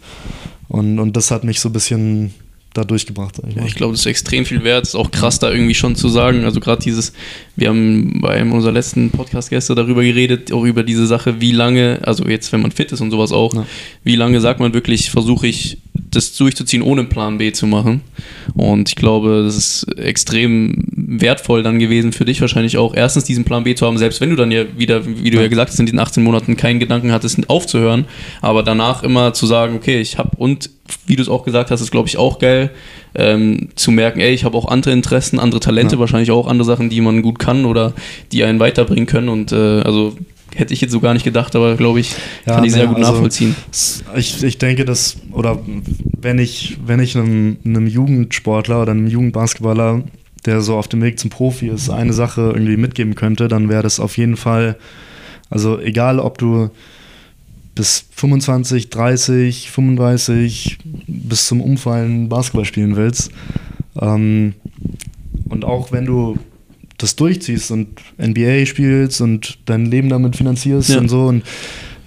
[0.67, 2.33] und, und das hat mich so ein bisschen
[2.73, 3.39] da durchgebracht.
[3.55, 4.83] Ja, ich glaube, das ist extrem viel wert.
[4.85, 6.43] Ist auch krass, da irgendwie schon zu sagen.
[6.43, 7.11] Also gerade dieses,
[7.55, 11.99] wir haben bei einem unserer letzten Podcast-Gäste darüber geredet, auch über diese Sache, wie lange,
[12.03, 13.65] also jetzt, wenn man fit ist und sowas auch, Ja.
[14.03, 15.79] wie lange sagt man wirklich, versuche ich
[16.17, 18.01] das durchzuziehen, ohne einen Plan B zu machen.
[18.55, 23.45] Und ich glaube, das ist extrem wertvoll dann gewesen für dich wahrscheinlich auch, erstens diesen
[23.45, 25.79] Plan B zu haben, selbst wenn du dann ja wieder, wie du ja, gesagt hast,
[25.79, 28.05] in diesen 18 Monaten keinen Gedanken hattest, aufzuhören,
[28.41, 30.69] aber danach immer zu sagen, okay, ich habe und
[31.05, 32.71] wie du es auch gesagt hast, ist glaube ich auch geil,
[33.15, 35.99] ähm, zu merken, ey, ich habe auch andere Interessen, andere Talente, Ja.
[35.99, 37.93] wahrscheinlich auch andere Sachen, die man gut kann oder
[38.31, 40.15] die einen weiterbringen können und äh, also
[40.55, 42.89] hätte ich jetzt so gar nicht gedacht, aber glaube ich, Ja, kann ich sehr nee,
[42.89, 43.55] gut also- nachvollziehen.
[44.15, 45.59] Ich, ich denke, dass, oder
[46.19, 50.03] wenn ich, wenn ich einem, einem Jugendsportler oder einem Jugendbasketballer,
[50.45, 53.83] der so auf dem Weg zum Profi ist, eine Sache irgendwie mitgeben könnte, dann wäre
[53.83, 54.77] das auf jeden Fall,
[55.49, 56.69] also egal ob du
[57.75, 63.29] bis 25, 30, 35 bis zum Umfallen Basketball spielen willst.
[64.01, 64.53] Ähm,
[65.49, 66.37] und auch wenn du
[66.97, 67.87] das durchziehst und
[68.19, 70.99] NBA spielst und dein Leben damit finanzierst Ja.
[70.99, 71.43] und so und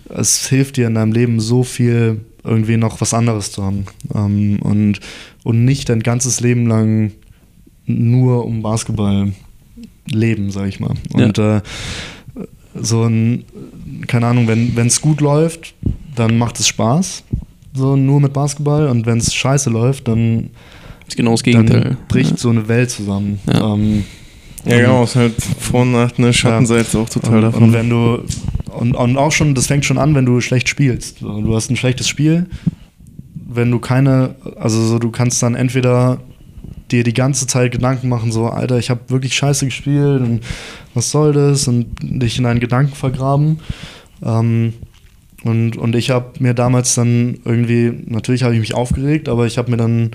[0.08, 3.84] es hilft dir in deinem Leben so viel, irgendwie noch was anderes zu haben.
[4.14, 4.98] Ähm, und,
[5.44, 7.12] und nicht dein ganzes Leben lang
[7.86, 9.32] nur um Basketball
[10.06, 10.94] leben, sag ich mal.
[11.12, 11.60] Und äh,
[12.74, 13.44] so ein,
[14.06, 15.74] keine Ahnung, wenn es gut läuft,
[16.16, 17.22] dann macht es Spaß.
[17.74, 20.50] So nur mit Basketball und wenn es scheiße läuft, dann,
[21.16, 21.80] genau das Gegenteil.
[21.80, 23.38] dann bricht so eine Welt zusammen.
[23.46, 23.74] Ja.
[23.74, 24.04] Ähm,
[24.64, 25.04] Ja, genau.
[25.04, 27.62] Ist halt Vor- und Nach eine Schattenseite auch total und, davon.
[27.62, 28.22] und wenn du
[28.70, 31.18] und, und auch schon, das fängt schon an, wenn du schlecht spielst.
[31.18, 32.46] So, Du hast ein schlechtes Spiel,
[33.34, 36.18] wenn du keine, also so, du kannst dann entweder
[36.90, 40.40] dir die ganze Zeit Gedanken machen, so, Alter, ich habe wirklich scheiße gespielt und
[40.94, 41.68] was soll das?
[41.68, 43.60] Und dich in deinen Gedanken vergraben.
[44.24, 44.74] Ähm,
[45.44, 49.56] und, und ich habe mir damals dann irgendwie, natürlich habe ich mich aufgeregt, aber ich
[49.56, 50.10] habe mir dann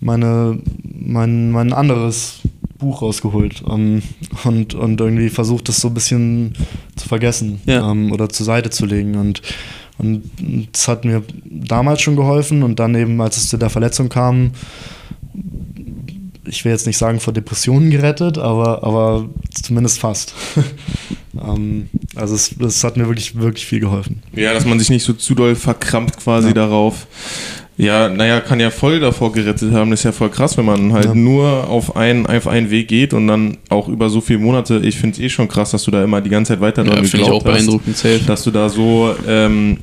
[0.00, 2.40] meine, mein, mein anderes
[2.78, 4.02] Buch rausgeholt ähm,
[4.44, 6.54] und, und irgendwie versucht, das so ein bisschen
[6.96, 7.90] zu vergessen Ja.
[7.90, 9.16] ähm, oder zur Seite zu legen.
[9.16, 9.42] Und,
[9.98, 10.22] und
[10.72, 14.50] das hat mir damals schon geholfen und dann eben, als es zu der Verletzung kam,
[16.48, 20.32] ich will jetzt nicht sagen vor Depressionen gerettet, aber, aber zumindest fast.
[21.34, 24.22] ähm, Also es, es hat mir wirklich, wirklich viel geholfen.
[24.32, 26.54] Ja, dass man sich nicht so zu doll verkrampft quasi Ja.
[26.54, 27.06] darauf.
[27.78, 29.90] Ja, naja, kann ja voll davor gerettet haben.
[29.90, 31.14] Das ist ja voll krass, wenn man halt Ja.
[31.14, 34.80] nur auf einen, auf einen Weg geht und dann auch über so viele Monate.
[34.82, 36.90] Ich finde es eh schon krass, dass du da immer die ganze Zeit weiter Ja,
[36.92, 37.52] dran finde ich auch geglaubt hast.
[37.66, 38.20] beeindruckend safe.
[38.26, 39.76] Dass du da so ähm,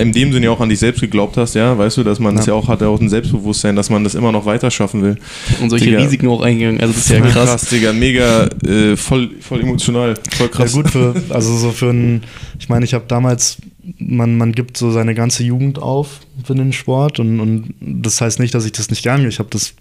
[0.00, 2.36] in dem Sinne ja auch an dich selbst geglaubt hast, ja, weißt du, dass man
[2.36, 2.58] das ja Ja.
[2.58, 5.16] auch hat, ja auch ein Selbstbewusstsein, dass man das immer noch weiter schaffen will.
[5.60, 5.98] Und solche Digga.
[5.98, 6.80] Risiken auch eingegangen.
[6.80, 7.66] Also das ist ja Voll krass.
[7.68, 10.74] Digga, mega, äh, voll, voll emotional, voll krass.
[10.74, 12.22] Ja gut, für, also so für ein,
[12.58, 13.58] ich meine, ich habe damals,
[13.98, 18.40] man, man gibt so seine ganze Jugend auf für den Sport und, und das heißt
[18.40, 19.74] nicht, dass ich das nicht gerne, ich habe das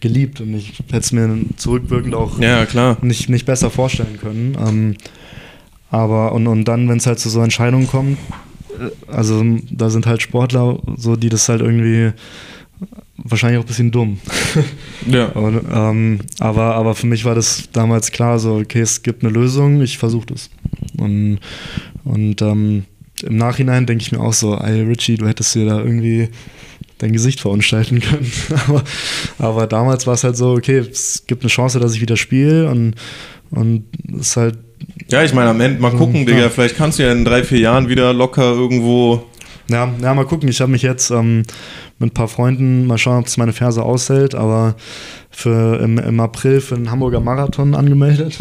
[0.00, 2.98] geliebt und ich hätte es mir zurückwirkend auch Ja, klar.
[3.02, 4.56] nicht, nicht besser vorstellen können.
[4.58, 4.96] Ähm,
[5.90, 8.18] aber und, und dann, wenn es halt zu so Entscheidungen kommt,
[8.78, 12.12] äh, also da sind halt Sportler, so die das halt irgendwie
[13.16, 14.18] wahrscheinlich auch ein bisschen dumm.
[15.06, 15.26] Ja.
[15.28, 19.32] Und, ähm, aber, aber für mich war das damals klar, so, okay, es gibt eine
[19.32, 20.50] Lösung, ich versuche das.
[20.98, 21.38] Und,
[22.04, 22.84] und ähm,
[23.22, 26.28] im Nachhinein denke ich mir auch so, ey Richie, du hättest dir da irgendwie
[26.98, 28.30] dein Gesicht verunstalten können.
[28.68, 28.82] aber,
[29.38, 32.68] aber damals war es halt so, okay, es gibt eine Chance, dass ich wieder spiele
[32.70, 32.94] und,
[33.50, 34.58] und es ist halt,
[35.10, 36.24] Ja, ich meine, am Ende mal gucken, Ja.
[36.34, 39.24] Digga, vielleicht kannst du ja in drei, vier Jahren wieder locker irgendwo.
[39.68, 41.44] ja, ja mal gucken, ich habe mich jetzt ähm,
[41.98, 44.74] mit ein paar Freunden, mal schauen, ob es meine Ferse aushält, aber
[45.38, 48.38] für im, im April für den Hamburger Marathon angemeldet.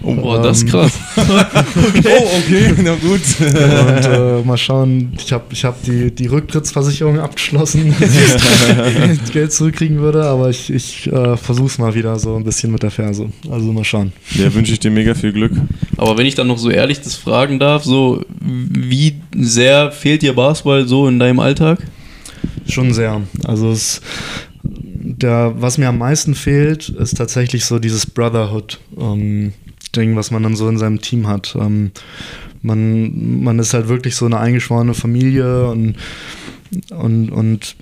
[0.00, 0.92] Oh, boah, das ist Ähm, krass.
[1.16, 3.20] Oh, okay, na gut.
[3.40, 9.32] Und äh, mal schauen, ich habe ich hab die, die Rücktrittsversicherung abgeschlossen, dass ich das
[9.32, 12.84] Geld zurückkriegen würde, aber ich, ich äh, versuche es mal wieder so ein bisschen mit
[12.84, 13.28] der Ferse.
[13.50, 14.12] Also mal schauen.
[14.36, 15.52] Ja, wünsche ich dir mega viel Glück.
[15.96, 20.34] Aber wenn ich dann noch so ehrlich das fragen darf, so wie sehr fehlt dir
[20.34, 21.80] Basketball so in deinem Alltag?
[22.68, 23.22] Schon sehr.
[23.44, 24.00] Also es,
[25.06, 30.68] der, was mir am meisten fehlt, ist tatsächlich so dieses Brotherhood-Ding, was man dann so
[30.68, 31.56] in seinem Team hat.
[31.58, 31.92] Ähm,
[32.62, 35.94] man, man ist halt wirklich so eine eingeschworene Familie und,
[36.90, 37.76] und, und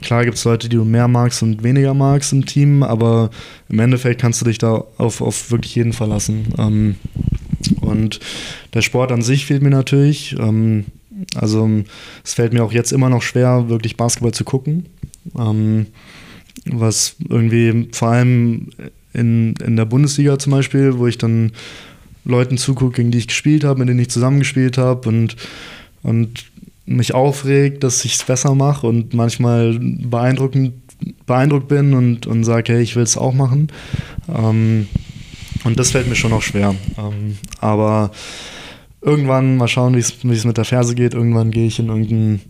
[0.00, 3.30] klar gibt es Leute, die du mehr magst und weniger magst im Team, aber
[3.68, 6.54] im Endeffekt kannst du dich da auf, auf wirklich jeden verlassen.
[6.56, 6.94] Ähm,
[7.80, 8.20] und
[8.74, 10.36] der Sport an sich fehlt mir natürlich.
[10.38, 10.84] Ähm,
[11.34, 11.68] also
[12.22, 14.86] es fällt mir auch jetzt immer noch schwer, wirklich Basketball zu gucken.
[15.36, 15.86] Ähm,
[16.66, 18.68] was irgendwie vor allem
[19.12, 21.52] in, in der Bundesliga zum Beispiel, wo ich dann
[22.24, 25.36] Leuten zugucke, gegen die ich gespielt habe, mit denen ich zusammengespielt habe und,
[26.02, 26.44] und
[26.86, 30.74] mich aufregt, dass ich es besser mache und manchmal beeindruckend,
[31.26, 33.68] beeindruckt bin und, und sage, hey, ich will es auch machen.
[34.28, 34.88] Ähm,
[35.64, 36.74] und das fällt mir schon noch schwer.
[36.98, 38.10] Ähm, aber
[39.00, 41.14] irgendwann mal schauen, wie es mit der Ferse geht.
[41.14, 42.40] Irgendwann gehe ich in irgendein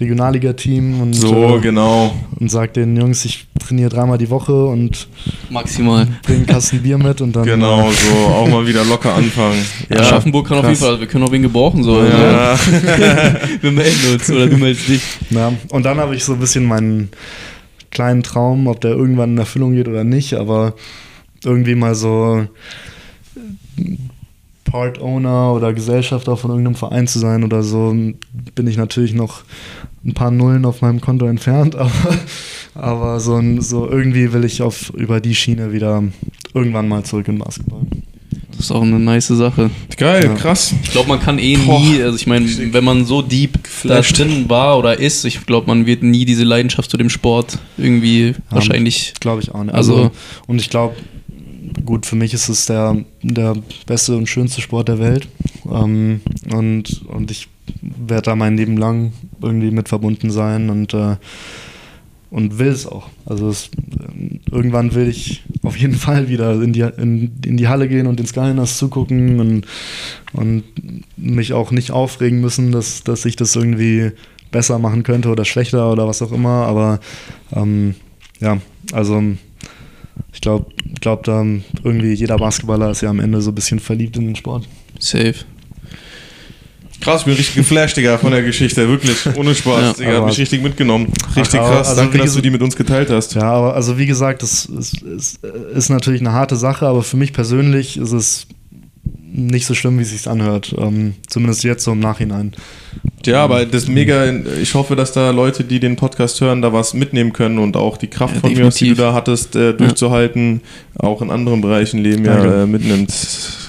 [0.00, 2.14] Regionalliga-Team und, So, äh, genau.
[2.40, 5.06] und sage den Jungs, ich trainiere dreimal die Woche und
[5.50, 6.06] Maximal.
[6.22, 7.44] bringe einen Kasten Bier mit und dann.
[7.44, 9.64] Genau, so auch mal wieder locker anfangen.
[9.88, 10.88] Ja, Ja, Schaffenburg kann auf jeden krass.
[10.88, 11.82] Fall, wir können auch wen gebrauchen.
[11.84, 12.58] So, Ja.
[13.60, 15.02] wir melden uns oder du meldest dich.
[15.30, 17.10] Ja, und dann habe ich so ein bisschen meinen
[17.90, 20.74] kleinen Traum, ob der irgendwann in Erfüllung geht oder nicht, aber
[21.44, 22.46] irgendwie mal so
[24.72, 27.90] Part Owner oder Gesellschafter von irgendeinem Verein zu sein oder so,
[28.54, 29.42] bin ich natürlich noch
[30.04, 31.90] ein paar Nullen auf meinem Konto entfernt, aber,
[32.74, 36.02] aber so, ein, so irgendwie will ich auf über die Schiene wieder
[36.54, 37.82] irgendwann mal zurück in Basketball.
[38.50, 39.70] Das ist auch eine nice Sache.
[39.96, 40.34] Geil, Ja.
[40.34, 40.72] krass.
[40.84, 41.80] Ich glaube, man kann eh Boah.
[41.80, 44.18] nie, also ich meine, wenn man so deep da Geflasht.
[44.18, 48.34] drin war oder ist, ich glaube, man wird nie diese Leidenschaft zu dem Sport irgendwie
[48.50, 49.14] wahrscheinlich.
[49.20, 49.74] Glaube ich auch nicht.
[49.74, 50.10] Also- Also,
[50.46, 50.94] und ich glaube,
[51.84, 53.56] gut, für mich ist es der, der
[53.86, 55.28] beste und schönste Sport der Welt.
[55.70, 56.20] Ähm,
[56.52, 57.48] und, und ich
[57.80, 61.16] werde da mein Leben lang irgendwie mit verbunden sein und, äh,
[62.30, 63.08] und will es auch.
[63.26, 63.70] Also es,
[64.50, 68.20] irgendwann will ich auf jeden Fall wieder in die, in, in die Halle gehen und
[68.20, 69.66] ins Skyliners zugucken und,
[70.32, 70.64] und
[71.16, 74.12] mich auch nicht aufregen müssen, dass, dass ich das irgendwie
[74.50, 76.66] besser machen könnte oder schlechter oder was auch immer.
[76.66, 77.00] Aber
[77.54, 77.94] ähm,
[78.40, 78.58] ja,
[78.92, 79.22] also
[80.32, 80.66] ich glaube,
[81.00, 81.44] glaub, da
[81.84, 84.68] irgendwie jeder Basketballer ist ja am Ende so ein bisschen verliebt in den Sport.
[84.98, 85.34] Safe.
[87.00, 88.88] Krass, ich bin richtig geflasht, Digga, von der Geschichte.
[88.88, 89.80] Wirklich, ohne Spaß.
[89.80, 91.12] Ja, Digga, hat aber- mich richtig mitgenommen.
[91.34, 91.88] Richtig aber- krass.
[91.88, 93.34] also Danke, dass du die mit uns geteilt hast.
[93.34, 97.16] Ja, aber also wie gesagt, das ist, ist, ist natürlich eine harte Sache, aber für
[97.16, 98.46] mich persönlich ist es
[99.32, 100.74] nicht so schlimm, wie es sich anhört.
[100.78, 102.52] Ähm, zumindest jetzt so im Nachhinein.
[103.24, 104.24] Ja, aber das ist mega,
[104.60, 107.96] ich hoffe, dass da Leute, die den Podcast hören, da was mitnehmen können und auch
[107.96, 110.60] die Kraft Ja, von mir, aus, die du da hattest, äh, durchzuhalten,
[110.98, 113.12] auch in anderen Bereichen Leben ja, äh, mitnimmt.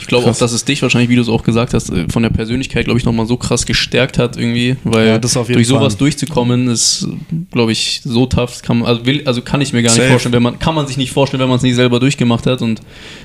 [0.02, 2.24] Ich glaube auch, dass es dich wahrscheinlich, wie du es auch gesagt hast, äh, von
[2.24, 5.60] der Persönlichkeit, glaube ich, nochmal so krass gestärkt hat irgendwie, weil Ja, das auf jeden
[5.60, 6.00] durch sowas Fall.
[6.00, 7.08] durchzukommen ist,
[7.52, 8.62] glaube ich, so tough.
[8.64, 10.10] Kann man, also, will, also kann ich mir gar nicht Safe.
[10.10, 12.62] vorstellen, wenn man, kann man sich nicht vorstellen, wenn man es nicht selber durchgemacht hat
[12.64, 12.82] und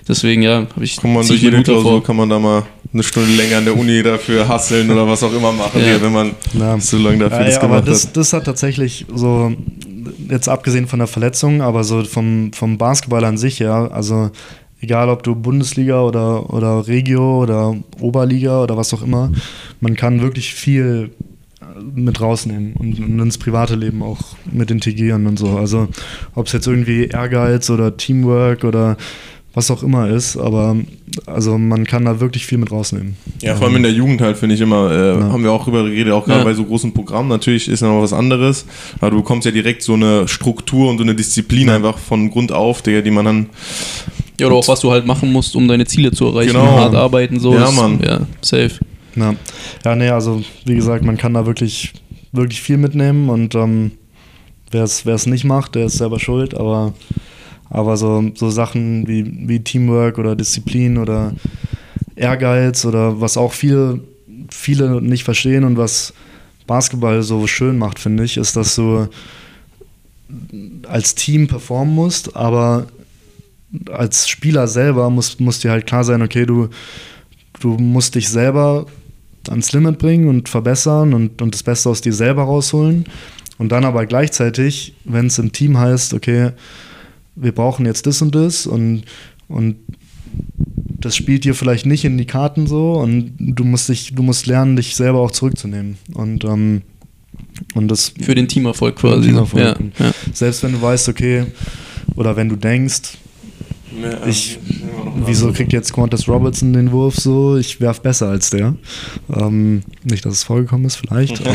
[0.06, 1.62] deswegen, ja, habe ich Kann man durch jede.
[1.62, 5.22] Klausur kann man da mal eine Stunde länger an der Uni dafür hasseln oder was
[5.22, 5.94] auch immer machen, Ja.
[5.96, 6.78] hier, wenn man Ja.
[6.80, 8.16] so lange dafür Ja, das ja, aber gemacht das, hat.
[8.16, 9.52] das hat tatsächlich so,
[10.28, 14.30] jetzt abgesehen von der Verletzung, aber so vom, vom Basketball an sich, ja, also
[14.80, 19.32] egal ob du Bundesliga oder, oder Regio oder Oberliga oder was auch immer,
[19.80, 21.10] man kann wirklich viel
[21.94, 24.18] mit rausnehmen und, und ins private Leben auch
[24.50, 25.56] mit integrieren und so.
[25.58, 25.88] Also
[26.34, 28.96] ob es jetzt irgendwie Ehrgeiz oder Teamwork oder
[29.58, 30.76] was auch immer ist, aber
[31.26, 33.16] also man kann da wirklich viel mit rausnehmen.
[33.42, 35.32] Ja, vor allem in der Jugend halt, finde ich immer, äh, Ja.
[35.32, 36.44] haben wir auch drüber geredet, auch gerade Ja.
[36.44, 37.28] bei so großen Programmen.
[37.28, 38.66] Natürlich ist noch was anderes,
[39.00, 42.52] aber du bekommst ja direkt so eine Struktur und so eine Disziplin einfach von Grund
[42.52, 43.46] auf, Digga, die man dann.
[44.38, 46.52] Ja, oder auch was du halt machen musst, um deine Ziele zu erreichen.
[46.52, 46.66] Genau.
[46.66, 47.52] Hart arbeiten, so.
[47.54, 47.98] Ja, ist- Mann.
[48.06, 48.70] Ja, safe.
[49.16, 49.34] Ja,
[49.84, 51.92] ja nee, also wie gesagt, man kann da wirklich,
[52.30, 53.90] wirklich viel mitnehmen und ähm,
[54.70, 56.92] wer es nicht macht, der ist selber schuld, aber,
[57.70, 61.34] aber so, so Sachen wie, wie Teamwork oder Disziplin oder
[62.16, 64.00] Ehrgeiz oder was auch viele,
[64.50, 66.12] viele nicht verstehen und was
[66.66, 69.08] Basketball so schön macht, finde ich, ist, dass du
[70.86, 72.86] als Team performen musst, aber
[73.90, 76.68] als Spieler selber muss, muss dir halt klar sein, okay, du,
[77.60, 78.86] du musst dich selber
[79.48, 83.04] ans Limit bringen und verbessern und, und das Beste aus dir selber rausholen.
[83.58, 86.52] Und dann aber gleichzeitig, wenn es im Team heißt, okay,
[87.40, 89.04] wir brauchen jetzt das und das und,
[89.48, 89.76] und
[91.00, 94.46] das spielt dir vielleicht nicht in die Karten so und du musst dich, du musst
[94.46, 95.96] lernen, dich selber auch zurückzunehmen.
[96.14, 96.82] Und, ähm,
[97.74, 99.28] und das Für den Teamerfolg quasi.
[99.28, 99.78] Teamerfolg.
[99.98, 100.12] Ja, ja.
[100.32, 101.46] selbst wenn du weißt, okay,
[102.16, 103.16] oder wenn du denkst,
[104.26, 104.58] Ich-
[105.24, 107.56] wieso kriegt jetzt Qantas Robertson den Wurf so?
[107.56, 108.74] Ich werf besser als der.
[109.34, 111.40] Ähm, nicht, dass es vorgekommen ist, vielleicht.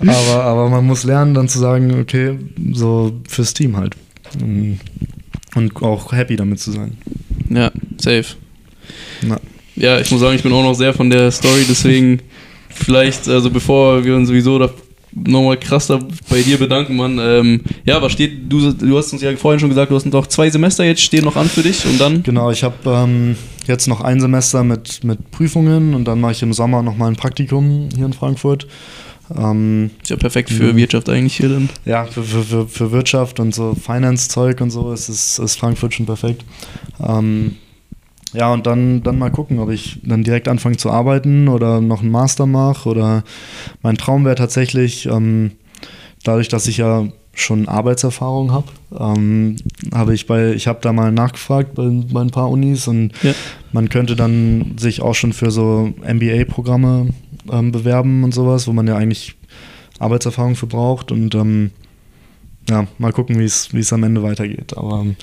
[0.00, 2.38] Aber, aber, aber man muss lernen, dann zu sagen, okay,
[2.72, 3.96] so fürs Team halt.
[4.40, 4.80] Und
[5.54, 6.96] und auch happy damit zu sein.
[7.50, 8.24] Ja, safe.
[9.22, 9.38] Na.
[9.76, 12.20] Ja, ich muss sagen, ich bin auch noch sehr von der Story, deswegen
[12.70, 14.70] vielleicht, also bevor wir uns sowieso da
[15.14, 15.98] nochmal krass da
[16.28, 17.18] bei dir bedanken, Mann.
[17.20, 20.26] Ähm, ja, was steht, du, du hast uns ja vorhin schon gesagt, du hast noch
[20.26, 22.22] zwei Semester jetzt stehen noch an für dich und dann?
[22.22, 23.36] Genau, ich habe ähm,
[23.66, 27.16] jetzt noch ein Semester mit, mit Prüfungen und dann mache ich im Sommer nochmal ein
[27.16, 28.66] Praktikum hier in Frankfurt.
[29.36, 30.76] Ähm, Ist ja perfekt für Mhm.
[30.76, 31.68] Wirtschaft eigentlich hier dann.
[31.84, 35.94] ja, für, für, für, für Wirtschaft und so Finance-Zeug und so ist, ist, ist Frankfurt
[35.94, 36.44] schon perfekt.
[37.00, 37.56] Ähm,
[38.32, 42.00] ja, und dann, dann mal gucken, ob ich dann direkt anfange zu arbeiten oder noch
[42.02, 42.88] einen Master mache.
[42.88, 43.24] Oder
[43.82, 45.52] mein Traum wäre tatsächlich, ähm,
[46.24, 47.04] dadurch, dass ich ja
[47.34, 48.66] schon Arbeitserfahrung habe,
[48.98, 49.56] ähm,
[49.94, 53.32] habe ich bei, ich habe da mal nachgefragt bei, bei ein paar Unis und Ja.
[53.72, 57.08] man könnte dann sich auch schon für so MBA-Programme
[57.50, 59.34] ähm, bewerben und sowas, wo man ja eigentlich
[59.98, 61.70] Arbeitserfahrung für braucht und ähm,
[62.68, 64.76] ja, mal gucken, wie es am Ende weitergeht.
[64.76, 65.16] Aber ähm,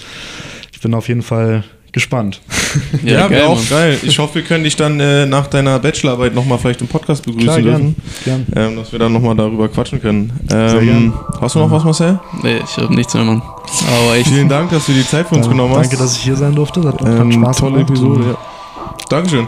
[0.73, 2.41] ich bin auf jeden Fall gespannt.
[3.03, 3.65] Ja, wäre auch Mann.
[3.67, 3.97] geil.
[4.03, 7.63] Ich hoffe, wir können dich dann äh, nach deiner Bachelorarbeit nochmal vielleicht im Podcast begrüßen
[7.63, 7.95] dürfen.
[8.23, 8.45] gern.
[8.55, 10.31] Ähm, dass wir dann nochmal darüber quatschen können.
[10.47, 11.13] Sehr Ähm, gern.
[11.41, 12.19] hast du noch was, Marcel?
[12.43, 13.41] Nee, ich habe nichts mehr, Mann.
[13.41, 14.27] Aber echt.
[14.27, 15.89] Vielen Dank, dass du die Zeit für uns Danke, genommen hast.
[15.91, 16.79] danke, dass ich hier sein durfte.
[16.81, 17.89] Das hat, hat ähm, Spaß tolle gemacht.
[17.89, 18.37] Episode, ja.
[19.09, 19.47] Dankeschön.